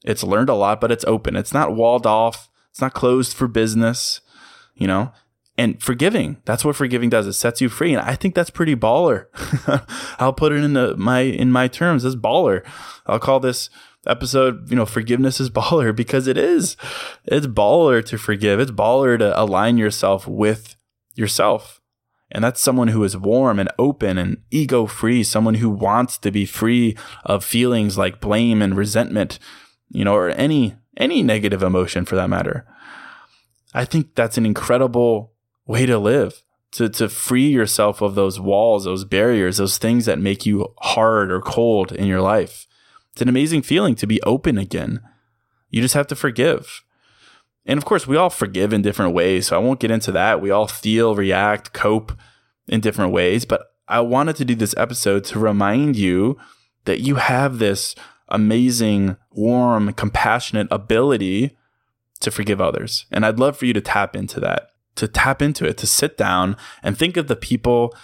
It's 0.05 0.25
learned 0.25 0.49
a 0.49 0.55
lot, 0.55 0.81
but 0.81 0.93
it's 0.93 1.05
open. 1.05 1.37
It's 1.37 1.55
not 1.55 1.75
walled 1.75 2.07
off. 2.07 2.49
It's 2.71 2.81
not 2.81 2.95
closed 2.95 3.35
for 3.35 3.49
business, 3.49 4.21
you 4.75 4.87
know? 4.87 5.13
And 5.61 5.79
forgiving, 5.83 6.39
that's 6.47 6.65
what 6.65 6.75
forgiving 6.75 7.11
does. 7.11 7.27
It 7.27 7.35
sets 7.35 7.61
you 7.61 7.69
free. 7.69 7.93
And 7.93 8.01
I 8.01 8.15
think 8.15 8.35
that's 8.35 8.49
pretty 8.49 8.75
baller. 8.75 9.27
I'll 10.19 10.33
put 10.33 10.53
it 10.53 10.65
in 10.65 10.73
the, 10.73 10.97
my 10.97 11.21
in 11.21 11.53
my 11.53 11.69
terms 11.69 12.03
as 12.03 12.17
baller. 12.17 12.67
I'll 13.07 13.19
call 13.19 13.41
this 13.41 13.69
episode, 14.07 14.71
you 14.71 14.77
know, 14.77 14.87
forgiveness 14.87 15.39
is 15.39 15.51
baller 15.61 15.95
because 15.95 16.27
it 16.27 16.39
is. 16.39 16.79
It's 17.27 17.47
baller 17.47 18.03
to 18.07 18.17
forgive. 18.17 18.59
It's 18.59 18.71
baller 18.71 19.19
to 19.19 19.39
align 19.39 19.77
yourself 19.77 20.27
with 20.27 20.77
yourself. 21.15 21.83
And 22.31 22.43
that's 22.43 22.63
someone 22.63 22.89
who 22.89 23.05
is 23.05 23.15
warm 23.15 23.59
and 23.59 23.71
open 23.79 24.17
and 24.17 24.39
ego 24.51 24.87
free, 24.87 25.23
someone 25.23 25.57
who 25.57 25.69
wants 25.69 26.17
to 26.17 26.31
be 26.31 26.47
free 26.47 26.97
of 27.27 27.45
feelings 27.45 27.99
like 27.99 28.19
blame 28.19 28.63
and 28.63 28.79
resentment, 28.79 29.39
you 29.91 30.07
know, 30.07 30.15
or 30.15 30.31
any 30.31 30.77
any 30.97 31.23
negative 31.23 31.63
emotion 31.63 32.07
for 32.07 32.17
that 32.17 32.31
matter. 32.31 32.67
I 33.75 33.85
think 33.85 34.15
that's 34.15 34.39
an 34.39 34.47
incredible 34.47 35.35
way 35.71 35.87
to 35.87 35.99
live. 35.99 36.43
To, 36.75 36.89
to 36.89 37.09
free 37.09 37.49
yourself 37.49 38.01
of 38.01 38.15
those 38.15 38.39
walls, 38.39 38.85
those 38.85 39.05
barriers, 39.05 39.57
those 39.57 39.77
things 39.77 40.07
that 40.07 40.21
make 40.21 40.47
you 40.47 40.73
hard 40.79 41.33
or 41.33 41.41
cold 41.41 41.91
in 41.91 42.07
your 42.07 42.21
life. 42.21 42.69
It's 43.13 43.23
an 43.23 43.29
amazing 43.29 43.63
feeling 43.63 43.97
to 43.97 44.07
be 44.07 44.23
open 44.23 44.57
again. 44.57 45.01
You 45.69 45.83
just 45.83 45.95
have 45.95 46.07
to 46.09 46.15
forgive. 46.15 46.85
And 47.67 47.77
of 47.77 47.85
course, 47.85 48.07
we 48.07 48.17
all 48.17 48.31
forgive 48.31 48.73
in 48.73 48.83
different 48.83 49.15
ways. 49.15 49.49
So 49.49 49.57
I 49.57 49.59
won't 49.59 49.81
get 49.81 49.91
into 49.91 50.13
that. 50.13 50.41
We 50.41 50.53
all 50.53 50.69
feel, 50.69 51.17
react, 51.17 51.73
cope 51.73 52.13
in 52.69 52.81
different 52.81 53.13
ways. 53.13 53.45
But 53.45 53.63
I 53.89 54.01
wanted 54.01 54.37
to 54.37 54.45
do 54.45 54.55
this 54.55 54.75
episode 54.77 55.25
to 55.25 55.41
remind 55.41 55.97
you 55.97 56.39
that 56.85 57.01
you 57.01 57.17
have 57.17 57.59
this 57.59 57.97
amazing, 58.29 59.17
warm, 59.33 59.93
compassionate 59.95 60.69
ability 60.71 61.57
to 62.21 62.31
forgive 62.31 62.61
others. 62.61 63.07
And 63.11 63.27
I'd 63.27 63.41
love 63.41 63.57
for 63.57 63.67
you 63.67 63.73
to 63.73 63.81
tap 63.81 64.15
into 64.15 64.39
that, 64.41 64.70
to 64.97 65.09
tap 65.09 65.41
into 65.41 65.65
it, 65.65 65.77
to 65.79 65.87
sit 65.87 66.17
down 66.17 66.57
and 66.83 66.97
think 66.97 67.17
of 67.17 67.29
the 67.29 67.37
people, 67.37 67.95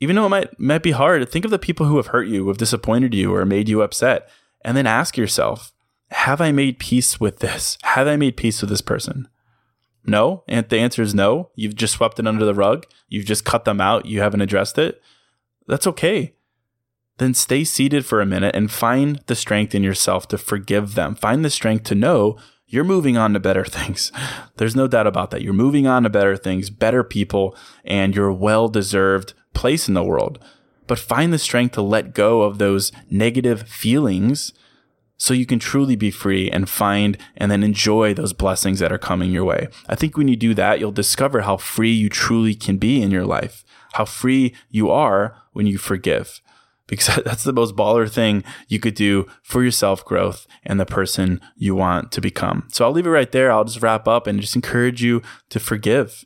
even 0.00 0.16
though 0.16 0.26
it 0.26 0.30
might, 0.30 0.60
might 0.60 0.82
be 0.82 0.90
hard, 0.90 1.28
think 1.28 1.44
of 1.44 1.50
the 1.50 1.58
people 1.58 1.86
who 1.86 1.96
have 1.96 2.08
hurt 2.08 2.28
you, 2.28 2.42
who 2.42 2.48
have 2.48 2.58
disappointed 2.58 3.14
you, 3.14 3.34
or 3.34 3.44
made 3.44 3.68
you 3.68 3.82
upset. 3.82 4.28
And 4.62 4.76
then 4.76 4.86
ask 4.86 5.16
yourself, 5.16 5.72
have 6.10 6.40
I 6.40 6.52
made 6.52 6.78
peace 6.78 7.20
with 7.20 7.38
this? 7.38 7.78
Have 7.82 8.06
I 8.06 8.16
made 8.16 8.36
peace 8.36 8.60
with 8.60 8.70
this 8.70 8.80
person? 8.80 9.28
No. 10.04 10.44
And 10.46 10.68
the 10.68 10.78
answer 10.78 11.02
is 11.02 11.14
no. 11.14 11.50
You've 11.54 11.74
just 11.74 11.94
swept 11.94 12.18
it 12.18 12.26
under 12.26 12.44
the 12.44 12.54
rug. 12.54 12.86
You've 13.08 13.26
just 13.26 13.44
cut 13.44 13.64
them 13.64 13.80
out. 13.80 14.06
You 14.06 14.20
haven't 14.20 14.40
addressed 14.40 14.78
it. 14.78 15.02
That's 15.66 15.86
okay. 15.86 16.34
Then 17.18 17.34
stay 17.34 17.64
seated 17.64 18.04
for 18.04 18.20
a 18.20 18.26
minute 18.26 18.54
and 18.54 18.70
find 18.70 19.20
the 19.26 19.34
strength 19.34 19.74
in 19.74 19.82
yourself 19.82 20.28
to 20.28 20.38
forgive 20.38 20.94
them. 20.94 21.14
Find 21.14 21.44
the 21.44 21.50
strength 21.50 21.84
to 21.84 21.94
know 21.94 22.36
you're 22.66 22.84
moving 22.84 23.16
on 23.16 23.32
to 23.32 23.40
better 23.40 23.64
things. 23.66 24.12
There's 24.56 24.76
no 24.76 24.88
doubt 24.88 25.06
about 25.06 25.30
that. 25.30 25.42
You're 25.42 25.52
moving 25.52 25.86
on 25.86 26.02
to 26.02 26.10
better 26.10 26.36
things, 26.36 26.70
better 26.70 27.04
people, 27.04 27.56
and 27.84 28.14
your 28.14 28.32
well 28.32 28.68
deserved 28.68 29.34
place 29.54 29.88
in 29.88 29.94
the 29.94 30.04
world. 30.04 30.38
But 30.86 30.98
find 30.98 31.32
the 31.32 31.38
strength 31.38 31.72
to 31.72 31.82
let 31.82 32.14
go 32.14 32.42
of 32.42 32.58
those 32.58 32.92
negative 33.10 33.68
feelings 33.68 34.52
so 35.18 35.34
you 35.34 35.46
can 35.46 35.58
truly 35.58 35.96
be 35.96 36.10
free 36.10 36.50
and 36.50 36.68
find 36.68 37.16
and 37.36 37.50
then 37.50 37.62
enjoy 37.62 38.12
those 38.14 38.32
blessings 38.32 38.78
that 38.80 38.92
are 38.92 38.98
coming 38.98 39.30
your 39.30 39.44
way. 39.44 39.68
I 39.88 39.94
think 39.94 40.16
when 40.16 40.28
you 40.28 40.36
do 40.36 40.54
that, 40.54 40.78
you'll 40.78 40.92
discover 40.92 41.40
how 41.40 41.56
free 41.56 41.92
you 41.92 42.08
truly 42.08 42.54
can 42.54 42.76
be 42.76 43.02
in 43.02 43.10
your 43.10 43.24
life, 43.24 43.64
how 43.94 44.04
free 44.04 44.54
you 44.70 44.90
are 44.90 45.36
when 45.52 45.66
you 45.66 45.78
forgive. 45.78 46.40
Because 46.86 47.16
that's 47.24 47.44
the 47.44 47.52
most 47.52 47.76
baller 47.76 48.10
thing 48.10 48.44
you 48.68 48.78
could 48.78 48.94
do 48.94 49.26
for 49.42 49.62
your 49.62 49.72
self 49.72 50.04
growth 50.04 50.46
and 50.64 50.78
the 50.78 50.86
person 50.86 51.40
you 51.56 51.74
want 51.74 52.12
to 52.12 52.20
become. 52.20 52.68
So 52.72 52.84
I'll 52.84 52.92
leave 52.92 53.06
it 53.06 53.10
right 53.10 53.30
there. 53.30 53.50
I'll 53.50 53.64
just 53.64 53.82
wrap 53.82 54.06
up 54.06 54.26
and 54.26 54.40
just 54.40 54.56
encourage 54.56 55.02
you 55.02 55.22
to 55.50 55.60
forgive. 55.60 56.24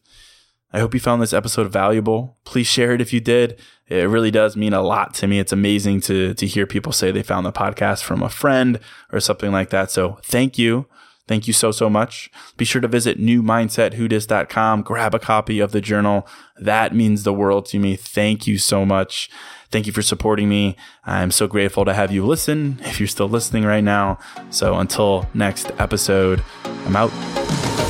I 0.73 0.79
hope 0.79 0.95
you 0.95 1.01
found 1.01 1.21
this 1.21 1.33
episode 1.33 1.73
valuable. 1.73 2.39
Please 2.45 2.67
share 2.67 2.93
it 2.93 3.01
if 3.01 3.13
you 3.13 3.21
did. 3.21 3.61
It 3.89 4.09
really 4.09 4.31
does 4.31 4.57
mean 4.57 4.73
a 4.73 4.83
lot 4.83 5.15
to 5.15 5.27
me. 5.27 5.41
It's 5.41 5.53
amazing 5.53 6.01
to 6.03 6.33
to 6.35 6.47
hear 6.47 6.67
people 6.67 6.93
say 6.93 7.11
they 7.11 7.25
found 7.25 7.45
the 7.45 7.53
podcast 7.53 8.03
from 8.03 8.23
a 8.23 8.29
friend 8.29 8.79
or 9.13 9.19
something 9.19 9.51
like 9.51 9.71
that. 9.71 9.91
So 9.91 10.19
thank 10.23 10.59
you. 10.59 10.87
Thank 11.29 11.47
you 11.47 11.53
so, 11.53 11.71
so 11.71 11.89
much. 11.89 12.31
Be 12.57 12.65
sure 12.65 12.81
to 12.81 12.89
visit 12.89 13.21
newmindsetwhodis.com. 13.21 14.83
Grab 14.83 15.15
a 15.15 15.19
copy 15.19 15.61
of 15.61 15.73
the 15.73 15.81
journal. 15.81 16.27
That 16.57 16.95
means 16.95 17.23
the 17.23 17.33
world 17.33 17.67
to 17.67 17.79
me. 17.79 17.95
Thank 17.97 18.47
you 18.47 18.59
so 18.59 18.85
much. 18.85 19.31
Thank 19.71 19.87
you 19.87 19.93
for 19.93 20.03
supporting 20.03 20.49
me. 20.49 20.77
I'm 21.05 21.31
so 21.31 21.47
grateful 21.47 21.85
to 21.85 21.95
have 21.95 22.11
you 22.11 22.27
listen 22.27 22.81
if 22.83 22.99
you're 22.99 23.07
still 23.07 23.29
listening 23.29 23.65
right 23.65 23.85
now. 23.85 24.19
So 24.51 24.77
until 24.77 25.29
next 25.33 25.71
episode, 25.79 26.43
I'm 26.65 26.97
out. 26.97 27.90